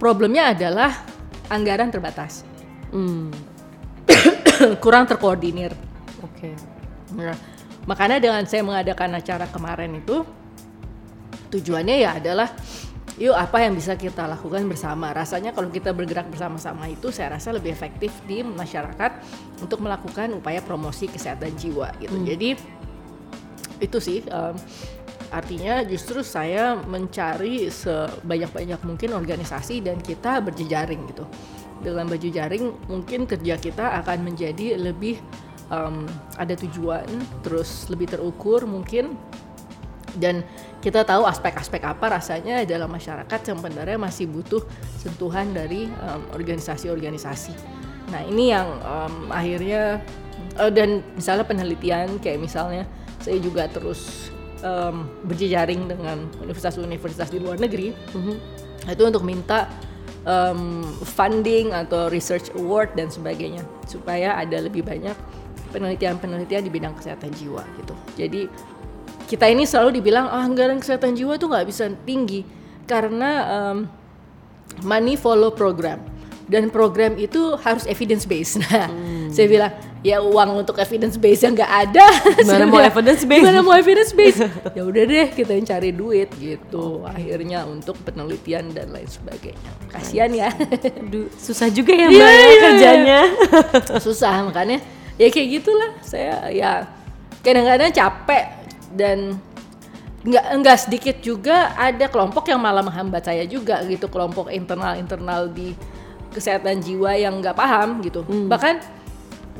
Problemnya 0.00 0.56
adalah 0.56 1.04
anggaran 1.52 1.92
terbatas, 1.92 2.48
Hmm. 2.90 3.30
kurang 4.82 5.06
terkoordinir. 5.06 5.76
Oke. 6.24 6.56
Nah, 7.14 7.36
makanya 7.86 8.18
dengan 8.18 8.42
saya 8.48 8.66
mengadakan 8.66 9.14
acara 9.18 9.46
kemarin 9.46 10.00
itu 10.00 10.26
tujuannya 11.50 11.96
ya 12.00 12.16
adalah 12.16 12.48
yuk 13.20 13.36
apa 13.36 13.60
yang 13.60 13.76
bisa 13.76 13.98
kita 14.00 14.24
lakukan 14.24 14.64
bersama. 14.64 15.12
Rasanya 15.12 15.52
kalau 15.52 15.68
kita 15.68 15.92
bergerak 15.92 16.32
bersama-sama 16.32 16.88
itu 16.88 17.12
saya 17.12 17.36
rasa 17.36 17.52
lebih 17.52 17.68
efektif 17.74 18.14
di 18.24 18.40
masyarakat 18.40 19.20
untuk 19.60 19.84
melakukan 19.84 20.32
upaya 20.32 20.64
promosi 20.64 21.10
kesehatan 21.10 21.52
jiwa 21.60 21.92
gitu. 22.00 22.16
Jadi 22.24 22.56
itu 23.80 23.98
sih 24.00 24.24
em, 24.24 24.56
artinya 25.28 25.84
justru 25.84 26.24
saya 26.24 26.80
mencari 26.80 27.68
sebanyak-banyak 27.68 28.80
mungkin 28.88 29.12
organisasi 29.12 29.84
dan 29.84 30.00
kita 30.00 30.40
berjejaring 30.40 31.04
gitu. 31.12 31.28
Dengan 31.80 32.08
berjejaring 32.08 32.88
mungkin 32.88 33.24
kerja 33.28 33.56
kita 33.60 34.00
akan 34.00 34.32
menjadi 34.32 34.80
lebih 34.80 35.20
em, 35.68 36.08
ada 36.40 36.56
tujuan, 36.56 37.04
terus 37.44 37.84
lebih 37.92 38.16
terukur 38.16 38.64
mungkin 38.64 39.12
dan 40.18 40.42
kita 40.80 41.04
tahu 41.04 41.28
aspek-aspek 41.28 41.84
apa 41.84 42.18
rasanya 42.18 42.64
dalam 42.64 42.88
masyarakat 42.88 43.40
yang 43.52 43.58
sebenarnya 43.60 43.98
masih 44.00 44.26
butuh 44.26 44.64
sentuhan 44.96 45.52
dari 45.52 45.92
organisasi-organisasi. 46.32 47.80
Nah 48.10 48.22
ini 48.26 48.50
yang 48.50 48.68
em, 48.82 49.14
akhirnya 49.30 49.82
eh, 50.58 50.72
dan 50.74 51.04
misalnya 51.14 51.46
penelitian 51.46 52.18
kayak 52.18 52.42
misalnya 52.42 52.84
saya 53.22 53.38
juga 53.38 53.70
terus 53.70 54.32
em, 54.60 55.06
berjejaring 55.24 55.86
dengan 55.86 56.26
universitas-universitas 56.42 57.30
di 57.30 57.38
luar 57.38 57.56
negeri 57.62 57.94
itu 58.88 59.02
untuk 59.06 59.22
minta 59.22 59.70
em, 60.26 60.82
funding 61.06 61.70
atau 61.70 62.10
research 62.10 62.50
award 62.58 62.92
dan 62.98 63.08
sebagainya 63.08 63.62
supaya 63.86 64.36
ada 64.36 64.58
lebih 64.58 64.82
banyak 64.82 65.14
penelitian-penelitian 65.70 66.66
di 66.66 66.70
bidang 66.72 66.98
kesehatan 66.98 67.30
jiwa 67.38 67.62
gitu. 67.78 67.94
Jadi 68.18 68.50
kita 69.30 69.46
ini 69.46 69.62
selalu 69.62 70.02
dibilang 70.02 70.26
ah, 70.26 70.42
anggaran 70.42 70.82
kesehatan 70.82 71.14
jiwa 71.14 71.38
tuh 71.38 71.46
nggak 71.46 71.66
bisa 71.70 71.86
tinggi 72.02 72.42
karena 72.90 73.30
em, 73.46 73.78
money 74.82 75.14
follow 75.14 75.54
program 75.54 76.02
dan 76.50 76.66
program 76.66 77.14
itu 77.14 77.54
harus 77.62 77.86
evidence 77.86 78.26
based. 78.26 78.58
Nah, 78.66 78.90
saya 79.30 79.46
bilang 79.46 79.72
ya 80.02 80.18
uang 80.18 80.64
untuk 80.64 80.80
evidence 80.80 81.20
base 81.20 81.44
yang 81.44 81.52
nggak 81.52 81.72
ada 81.88 82.06
Gimana 82.40 82.64
mau 82.66 82.80
evidence 82.80 83.22
base? 83.28 83.40
gimana 83.44 83.60
mau 83.60 83.76
evidence 83.82 84.12
base 84.16 84.40
ya 84.72 84.82
udah 84.82 85.02
deh 85.04 85.28
kita 85.28 85.52
yang 85.52 85.66
cari 85.68 85.90
duit 85.92 86.28
gitu 86.40 87.04
akhirnya 87.04 87.68
untuk 87.68 88.00
penelitian 88.00 88.72
dan 88.72 88.88
lain 88.90 89.04
sebagainya 89.04 89.70
kasihan 89.92 90.32
ya 90.32 90.48
Aduh, 91.04 91.28
susah 91.36 91.68
juga 91.68 91.92
ya 91.92 92.08
mbak 92.08 92.16
ya 92.16 92.32
iya, 92.32 92.40
iya. 92.40 92.60
kerjanya. 92.64 93.20
susah 94.00 94.34
makanya 94.48 94.80
ya 95.20 95.28
kayak 95.28 95.48
gitulah 95.60 95.90
saya 96.00 96.48
ya 96.48 96.88
kadang-kadang 97.44 97.92
capek 97.92 98.59
dan 98.94 99.38
nggak 100.20 100.44
nggak 100.60 100.76
sedikit 100.76 101.16
juga 101.24 101.72
ada 101.80 102.04
kelompok 102.12 102.52
yang 102.52 102.60
malah 102.60 102.84
menghambat 102.84 103.24
saya 103.24 103.48
juga 103.48 103.80
gitu 103.88 104.04
kelompok 104.12 104.52
internal 104.52 105.00
internal 105.00 105.48
di 105.48 105.72
kesehatan 106.30 106.84
jiwa 106.84 107.16
yang 107.16 107.40
nggak 107.40 107.56
paham 107.56 108.04
gitu. 108.04 108.22
Bahkan 108.22 108.99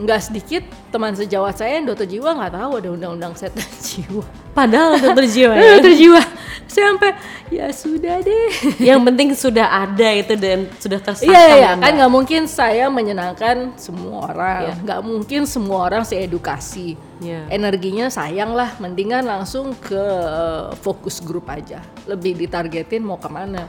nggak 0.00 0.20
sedikit 0.24 0.62
teman 0.88 1.12
sejawat 1.12 1.60
saya 1.60 1.76
yang 1.76 1.84
dokter 1.86 2.08
jiwa 2.08 2.32
nggak 2.32 2.56
tahu 2.56 2.70
ada 2.80 2.88
undang-undang 2.88 3.32
kesehatan 3.36 3.68
jiwa 3.92 4.24
Padahal 4.50 4.96
dokter 4.96 5.26
jiwa 5.36 5.52
ya. 5.54 5.62
dokter 5.76 5.92
jiwa 5.94 6.22
saya 6.70 6.94
sampai 6.94 7.10
ya 7.50 7.66
sudah 7.74 8.16
deh 8.22 8.48
Yang 8.78 9.00
penting 9.02 9.28
sudah 9.34 9.66
ada 9.66 10.08
itu 10.14 10.38
dan 10.38 10.70
sudah 10.78 11.02
tersahkan. 11.02 11.26
Iya 11.26 11.42
iya 11.50 11.58
ya, 11.66 11.70
kan 11.76 11.92
nggak 11.98 12.12
mungkin 12.14 12.42
saya 12.46 12.86
menyenangkan 12.86 13.74
semua 13.74 14.30
orang, 14.30 14.60
Iya. 14.70 14.74
nggak 14.86 15.00
mungkin 15.02 15.40
semua 15.50 15.90
orang 15.90 16.06
saya 16.06 16.22
edukasi. 16.30 16.94
Iya. 17.18 17.50
Energinya 17.50 18.06
sayang 18.06 18.54
lah, 18.54 18.78
mendingan 18.78 19.26
langsung 19.26 19.74
ke 19.82 19.98
eh, 19.98 20.70
fokus 20.78 21.18
grup 21.18 21.50
aja, 21.50 21.82
lebih 22.06 22.38
ditargetin 22.38 23.02
mau 23.02 23.18
ke 23.18 23.26
mana 23.26 23.66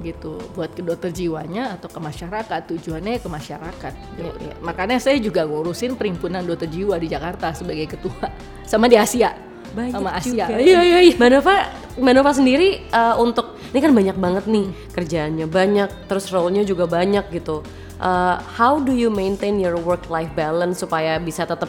gitu, 0.00 0.38
buat 0.54 0.70
ke 0.72 0.80
dokter 0.80 1.10
jiwanya 1.10 1.74
atau 1.74 1.86
ke 1.86 1.98
masyarakat, 1.98 2.60
tujuannya 2.66 3.18
ke 3.18 3.28
masyarakat. 3.28 3.92
Iya, 4.16 4.30
Ya, 4.38 4.54
Makanya 4.62 4.98
saya 4.98 5.18
juga 5.18 5.42
ngurusin 5.44 5.94
perhimpunan 5.94 6.42
dokter 6.42 6.66
jiwa 6.66 6.96
di 6.96 7.06
Jakarta 7.06 7.50
sebagai 7.52 7.90
ketua, 7.90 8.30
sama 8.64 8.86
di 8.86 8.94
Asia, 8.94 9.34
Banyak 9.68 9.92
sama 9.92 10.10
Asia. 10.16 10.46
juga. 10.48 10.56
Iya 10.56 10.80
iya 10.80 10.98
iya. 11.04 11.14
Mbak 11.16 11.30
Nova, 11.34 11.54
Mbak 11.98 12.14
Nova 12.14 12.30
sendiri 12.32 12.68
eh, 12.84 13.14
untuk 13.18 13.58
ini 13.68 13.78
kan 13.78 13.92
banyak 13.92 14.16
banget 14.16 14.44
nih 14.48 14.66
kerjaannya 14.92 15.46
banyak, 15.46 15.90
terus 16.08 16.32
role-nya 16.32 16.64
juga 16.64 16.88
banyak 16.88 17.28
gitu. 17.34 17.60
Eh, 17.98 18.36
how 18.56 18.78
do 18.78 18.94
you 18.94 19.10
maintain 19.10 19.58
your 19.58 19.76
work 19.76 20.06
life 20.08 20.30
balance 20.32 20.80
supaya 20.80 21.18
bisa 21.18 21.42
tetap 21.44 21.68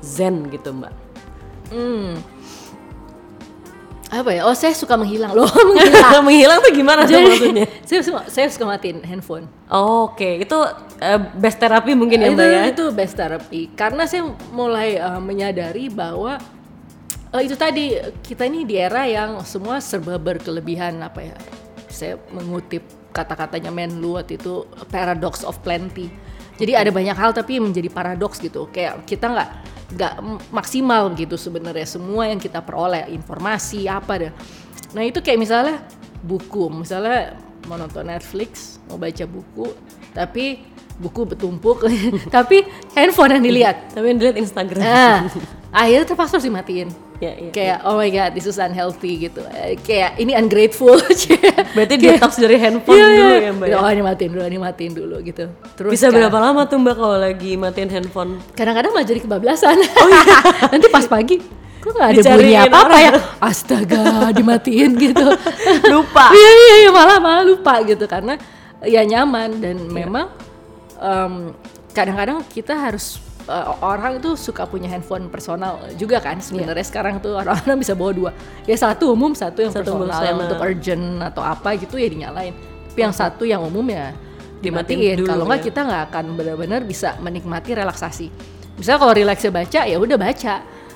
zen 0.00 0.48
gitu 0.48 0.72
Mbak? 0.72 0.94
Hmm. 1.68 2.14
Apa 4.12 4.30
ya? 4.36 4.42
Oh 4.44 4.52
saya 4.52 4.76
suka 4.76 4.94
menghilang 5.00 5.32
loh, 5.32 5.48
menghilang. 5.70 6.24
Menghilang 6.28 6.58
tuh 6.60 6.72
gimana 6.76 7.00
tuh 7.08 7.16
Jadi, 7.16 7.24
maksudnya? 7.30 7.66
saya 7.88 8.00
suka, 8.04 8.20
saya 8.28 8.46
suka 8.52 8.64
matiin 8.68 8.98
handphone. 9.00 9.46
Oke, 9.72 10.44
itu 10.44 10.58
eh, 11.00 11.20
best 11.40 11.56
terapi 11.56 11.96
mungkin 11.96 12.20
ya 12.20 12.28
itu, 12.28 12.36
Mbak 12.36 12.48
ya? 12.48 12.62
itu 12.68 12.84
best 12.92 13.14
therapy. 13.16 13.60
Karena 13.72 14.04
saya 14.04 14.28
mulai 14.52 15.00
uh, 15.00 15.18
menyadari 15.18 15.88
bahwa 15.88 16.36
uh, 17.32 17.42
itu 17.42 17.56
tadi 17.56 17.96
kita 18.20 18.44
ini 18.44 18.68
di 18.68 18.76
era 18.76 19.08
yang 19.08 19.40
semua 19.42 19.80
serba 19.80 20.20
berkelebihan 20.20 21.00
apa 21.00 21.20
ya? 21.24 21.36
Saya 21.88 22.20
mengutip 22.30 22.84
kata-katanya 23.14 23.70
Menlu 23.70 24.18
waktu 24.18 24.36
itu 24.36 24.66
paradox 24.90 25.46
of 25.46 25.58
plenty. 25.62 26.10
Jadi 26.54 26.72
ada 26.78 26.90
banyak 26.94 27.16
hal 27.16 27.30
tapi 27.34 27.58
menjadi 27.58 27.90
paradoks 27.90 28.38
gitu. 28.38 28.70
Kayak 28.70 29.02
kita 29.06 29.30
nggak 29.30 29.50
nggak 29.94 30.14
maksimal 30.50 31.12
gitu 31.14 31.38
sebenarnya 31.38 31.86
semua 31.86 32.26
yang 32.26 32.40
kita 32.42 32.62
peroleh 32.64 33.06
informasi 33.10 33.86
apa 33.86 34.12
deh. 34.18 34.32
Nah 34.94 35.02
itu 35.02 35.22
kayak 35.22 35.38
misalnya 35.38 35.82
buku, 36.24 36.70
misalnya 36.72 37.36
mau 37.66 37.76
nonton 37.76 38.06
Netflix, 38.06 38.78
mau 38.88 38.96
baca 38.96 39.24
buku, 39.26 39.66
tapi 40.16 40.62
buku 40.98 41.20
bertumpuk, 41.26 41.84
tapi 42.34 42.62
handphone 42.94 43.38
yang 43.38 43.44
dilihat. 43.44 43.76
Tapi 43.92 44.06
yang 44.14 44.18
dilihat 44.22 44.38
Instagram. 44.38 44.82
Nah, 44.82 45.26
akhirnya 45.74 46.06
terpaksa 46.06 46.38
harus 46.38 46.46
dimatiin. 46.46 46.88
Ya, 47.24 47.32
ya. 47.32 47.48
Kayak 47.50 47.78
oh 47.82 47.96
my 47.96 48.10
god, 48.10 48.30
this 48.30 48.44
is 48.44 48.56
unhealthy 48.56 49.12
gitu. 49.22 49.40
Eh, 49.48 49.80
Kayak 49.80 50.18
ini 50.18 50.32
ungrateful. 50.34 51.00
Berarti 51.74 51.94
Kayak- 51.96 52.20
detox 52.20 52.36
dari 52.36 52.56
handphone 52.56 52.94
Iya, 52.94 53.06
dulu 53.08 53.24
iya. 53.30 53.40
ya 53.40 53.50
Mbak? 53.50 53.66
ya? 53.66 53.76
Oh 53.78 53.88
ini 53.88 54.02
matiin 54.02 54.30
dulu, 54.30 54.42
ini 54.44 54.58
matiin 54.58 54.92
dulu 54.92 55.16
gitu. 55.20 55.44
Terus 55.74 55.90
Bisa 55.90 56.06
kan- 56.06 56.14
berapa 56.14 56.38
lama 56.38 56.60
tuh 56.64 56.76
Mbak 56.76 56.94
kalau 56.94 57.16
lagi 57.16 57.52
matiin 57.54 57.88
handphone? 57.88 58.30
Kadang-kadang 58.52 58.92
malah 58.92 59.06
jadi 59.06 59.20
kebablasan. 59.20 59.76
Nanti 60.72 60.86
pas 60.88 61.06
pagi, 61.06 61.40
kok 61.80 61.90
nggak 61.90 62.08
ada 62.10 62.12
bunyi 62.12 62.20
Dicariin 62.20 62.60
apa-apa 62.68 62.96
ya? 62.98 63.12
Astaga, 63.40 64.02
dimatiin 64.30 64.90
gitu. 64.94 65.26
Lupa. 65.92 66.28
Iya 66.28 66.50
iya 66.52 66.74
iya 66.78 66.90
malah 66.90 67.16
malah 67.18 67.42
lupa 67.42 67.80
gitu 67.82 68.04
karena 68.04 68.36
ya 68.82 69.00
nyaman 69.00 69.58
dan 69.58 69.80
memang 69.86 70.28
em, 70.96 71.56
kadang-kadang 71.90 72.44
kita 72.46 72.74
harus 72.74 73.16
eh, 73.48 73.66
orang 73.84 74.18
itu 74.18 74.36
suka 74.36 74.64
punya 74.64 74.88
handphone 74.88 75.28
personal 75.28 75.80
juga 76.00 76.20
kan. 76.20 76.40
Sebenarnya 76.40 76.84
sekarang 76.84 77.20
tuh 77.20 77.36
orang-orang 77.36 77.76
bisa 77.80 77.92
bawa 77.96 78.12
dua. 78.12 78.30
Ya 78.68 78.76
satu 78.76 79.12
umum 79.12 79.32
satu 79.36 79.64
yang 79.64 79.72
Satu 79.72 79.96
personal 79.96 80.20
yang 80.24 80.38
personal. 80.38 80.44
untuk 80.44 80.58
urgent 80.60 81.06
atau 81.20 81.42
apa 81.44 81.76
gitu 81.76 81.96
ya 82.00 82.08
dinyalain. 82.08 82.54
Tapi 82.90 83.00
yang 83.02 83.14
satu 83.14 83.42
yang 83.42 83.62
umum 83.64 83.84
ya 83.90 84.14
Dimatiin. 84.64 85.20
Kalau 85.28 85.44
nggak 85.44 85.60
ya. 85.60 85.66
kita 85.68 85.80
nggak 85.84 86.02
akan 86.10 86.24
benar-benar 86.40 86.80
bisa 86.88 87.20
menikmati 87.20 87.76
relaksasi. 87.76 88.26
Misalnya 88.80 89.00
kalau 89.04 89.14
relaksnya 89.14 89.50
baca 89.52 89.80
ya 89.84 89.96
udah 90.00 90.16
baca. 90.16 90.54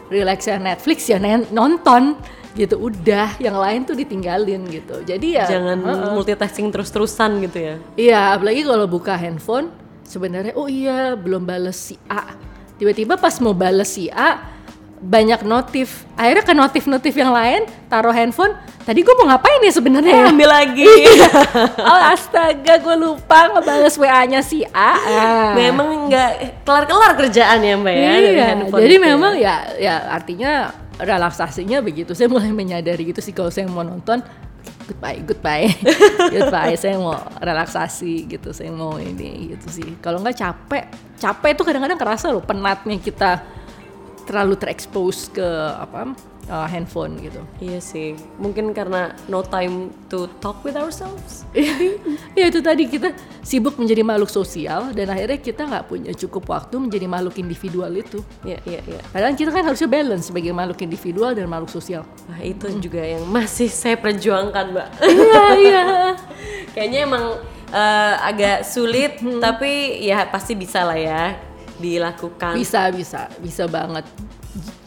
Relaksnya 0.08 0.56
Netflix 0.56 1.04
ya 1.04 1.20
nonton 1.52 2.16
gitu. 2.56 2.80
Udah 2.80 3.37
yang 3.37 3.61
lain 3.61 3.84
tuh 3.84 3.92
ditinggalin 3.92 4.64
gitu. 4.72 5.04
Jadi 5.04 5.37
ya 5.37 5.44
Jangan 5.44 5.84
Heeh. 5.84 6.12
multitasking 6.16 6.72
terus-terusan 6.72 7.44
gitu 7.44 7.58
ya. 7.61 7.74
Iya, 7.92 8.20
apalagi 8.40 8.64
kalau 8.64 8.88
buka 8.88 9.12
handphone, 9.20 9.68
sebenarnya 10.09 10.57
oh 10.57 10.66
iya 10.66 11.12
belum 11.12 11.44
bales 11.44 11.77
si 11.77 12.01
A. 12.09 12.33
Tiba-tiba 12.81 13.21
pas 13.21 13.37
mau 13.44 13.53
bales 13.53 13.92
si 13.92 14.09
A, 14.09 14.40
banyak 14.99 15.47
notif. 15.47 16.07
Akhirnya 16.18 16.42
ke 16.42 16.55
notif-notif 16.55 17.14
yang 17.14 17.31
lain, 17.31 17.66
taruh 17.87 18.14
handphone. 18.14 18.55
Tadi 18.83 19.05
gue 19.05 19.14
mau 19.21 19.29
ngapain 19.29 19.61
ya 19.61 19.73
sebenarnya? 19.75 20.14
ya? 20.16 20.25
Ambil 20.33 20.49
lagi. 20.49 20.88
oh 21.92 22.01
astaga, 22.09 22.81
gue 22.81 22.97
lupa 22.97 23.53
ngebales 23.53 23.94
WA-nya 24.01 24.40
si 24.40 24.64
A. 24.73 24.92
Ah. 24.97 25.53
Memang 25.53 26.09
nggak 26.09 26.64
kelar-kelar 26.64 27.12
kerjaan 27.21 27.61
ya 27.61 27.75
Mbak 27.77 27.94
ya 27.94 28.09
dari 28.09 28.31
Iya, 28.33 28.44
handphone 28.49 28.81
jadi 28.81 28.94
itu 28.97 29.03
ya. 29.03 29.09
memang 29.12 29.33
ya 29.37 29.55
ya 29.77 29.94
artinya 30.09 30.53
relaksasinya 30.99 31.79
begitu. 31.85 32.16
Saya 32.16 32.33
mulai 32.33 32.49
menyadari 32.51 33.12
gitu 33.12 33.21
sih 33.21 33.37
kalau 33.37 33.53
saya 33.53 33.68
mau 33.68 33.85
nonton 33.85 34.25
goodbye, 34.88 35.20
goodbye, 35.20 35.68
goodbye. 36.35 36.74
Saya 36.81 36.96
mau 36.96 37.20
relaksasi 37.38 38.24
gitu, 38.24 38.57
saya 38.57 38.72
mau 38.72 38.96
ini 38.96 39.53
gitu 39.55 39.68
sih. 39.68 39.88
Kalau 40.01 40.24
nggak 40.24 40.37
capek, 40.40 40.85
capek 41.20 41.51
itu 41.53 41.62
kadang-kadang 41.68 42.01
kerasa 42.01 42.33
loh 42.33 42.40
penatnya 42.40 42.96
kita 42.96 43.44
terlalu 44.24 44.57
terekspos 44.57 45.33
ke 45.33 45.48
apa 45.77 46.12
uh, 46.48 46.66
handphone 46.66 47.20
gitu. 47.20 47.40
Iya 47.61 47.78
sih, 47.78 48.16
mungkin 48.37 48.72
karena 48.72 49.14
no 49.28 49.44
time 49.44 49.92
to 50.08 50.26
talk 50.42 50.61
with 50.64 50.74
ourselves. 50.74 51.44
ya 52.38 52.48
itu 52.48 52.61
tadi 52.61 52.88
kita 52.88 53.12
sibuk 53.44 53.76
menjadi 53.76 54.02
makhluk 54.04 54.28
sosial 54.28 54.90
dan 54.92 55.12
akhirnya 55.12 55.38
kita 55.38 55.62
nggak 55.64 55.84
punya 55.87 56.12
cukup 56.12 56.48
waktu 56.48 56.76
menjadi 56.80 57.06
makhluk 57.06 57.37
individual 57.38 57.92
itu. 57.92 58.20
Iya, 58.44 58.58
iya, 58.64 58.80
iya. 58.84 59.00
Padahal 59.08 59.37
kita 59.37 59.50
kan 59.52 59.64
harusnya 59.64 59.88
balance 59.88 60.28
sebagai 60.28 60.52
makhluk 60.52 60.80
individual 60.82 61.32
dan 61.37 61.46
makhluk 61.48 61.70
sosial. 61.70 62.02
Wah, 62.28 62.40
itu 62.42 62.66
juga 62.80 63.00
yang 63.04 63.24
masih 63.28 63.68
saya 63.70 63.96
perjuangkan, 64.00 64.74
Mbak. 64.74 64.88
Iya 65.04 65.44
iya. 65.61 65.84
Kayaknya 66.74 67.00
emang 67.04 67.24
eh, 67.68 68.14
agak 68.24 68.64
sulit, 68.64 69.20
Hmm. 69.20 69.42
tapi 69.42 70.00
ya 70.04 70.24
pasti 70.30 70.54
bisa 70.56 70.84
lah 70.87 70.96
ya 70.96 71.37
dilakukan. 71.78 72.54
Bisa 72.58 72.90
bisa 72.90 73.30
bisa 73.38 73.64
banget. 73.70 74.04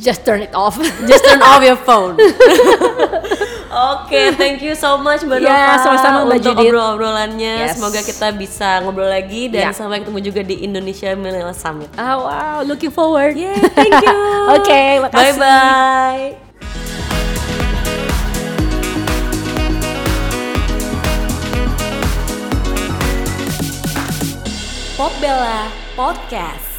Just 0.01 0.25
turn 0.25 0.41
it 0.41 0.49
off. 0.57 0.81
Just 1.09 1.21
turn 1.29 1.45
off 1.45 1.61
your 1.61 1.77
phone. 1.77 2.17
Oke, 3.71 4.35
thank 4.35 4.59
you 4.59 4.75
so 4.75 4.97
much 4.99 5.21
Mbak 5.23 5.45
Ya, 5.45 5.47
Nova 5.47 5.75
sama-sama, 5.79 6.17
Mbak 6.27 6.37
untuk 6.43 6.59
obrol-obrolannya. 6.59 7.69
Yes. 7.69 7.77
Semoga 7.79 8.01
kita 8.03 8.33
bisa 8.35 8.81
ngobrol 8.83 9.07
lagi 9.07 9.47
dan 9.47 9.69
Ya. 9.69 9.77
sampai 9.77 10.03
ketemu 10.03 10.19
juga 10.19 10.41
di 10.43 10.59
Indonesia 10.65 11.13
Millennial 11.15 11.55
Summit. 11.55 11.87
Ah, 11.95 12.17
wow, 12.19 12.57
looking 12.67 12.91
forward. 12.91 13.37
Yeah, 13.37 13.55
thank 13.77 13.93
you. 13.95 14.17
Oke, 14.59 15.05
makasih. 15.07 15.37
Bye 15.37 15.39
bye. 15.39 16.25
Pop 24.97 25.13
Bella 25.21 25.71
Podcast. 25.97 26.70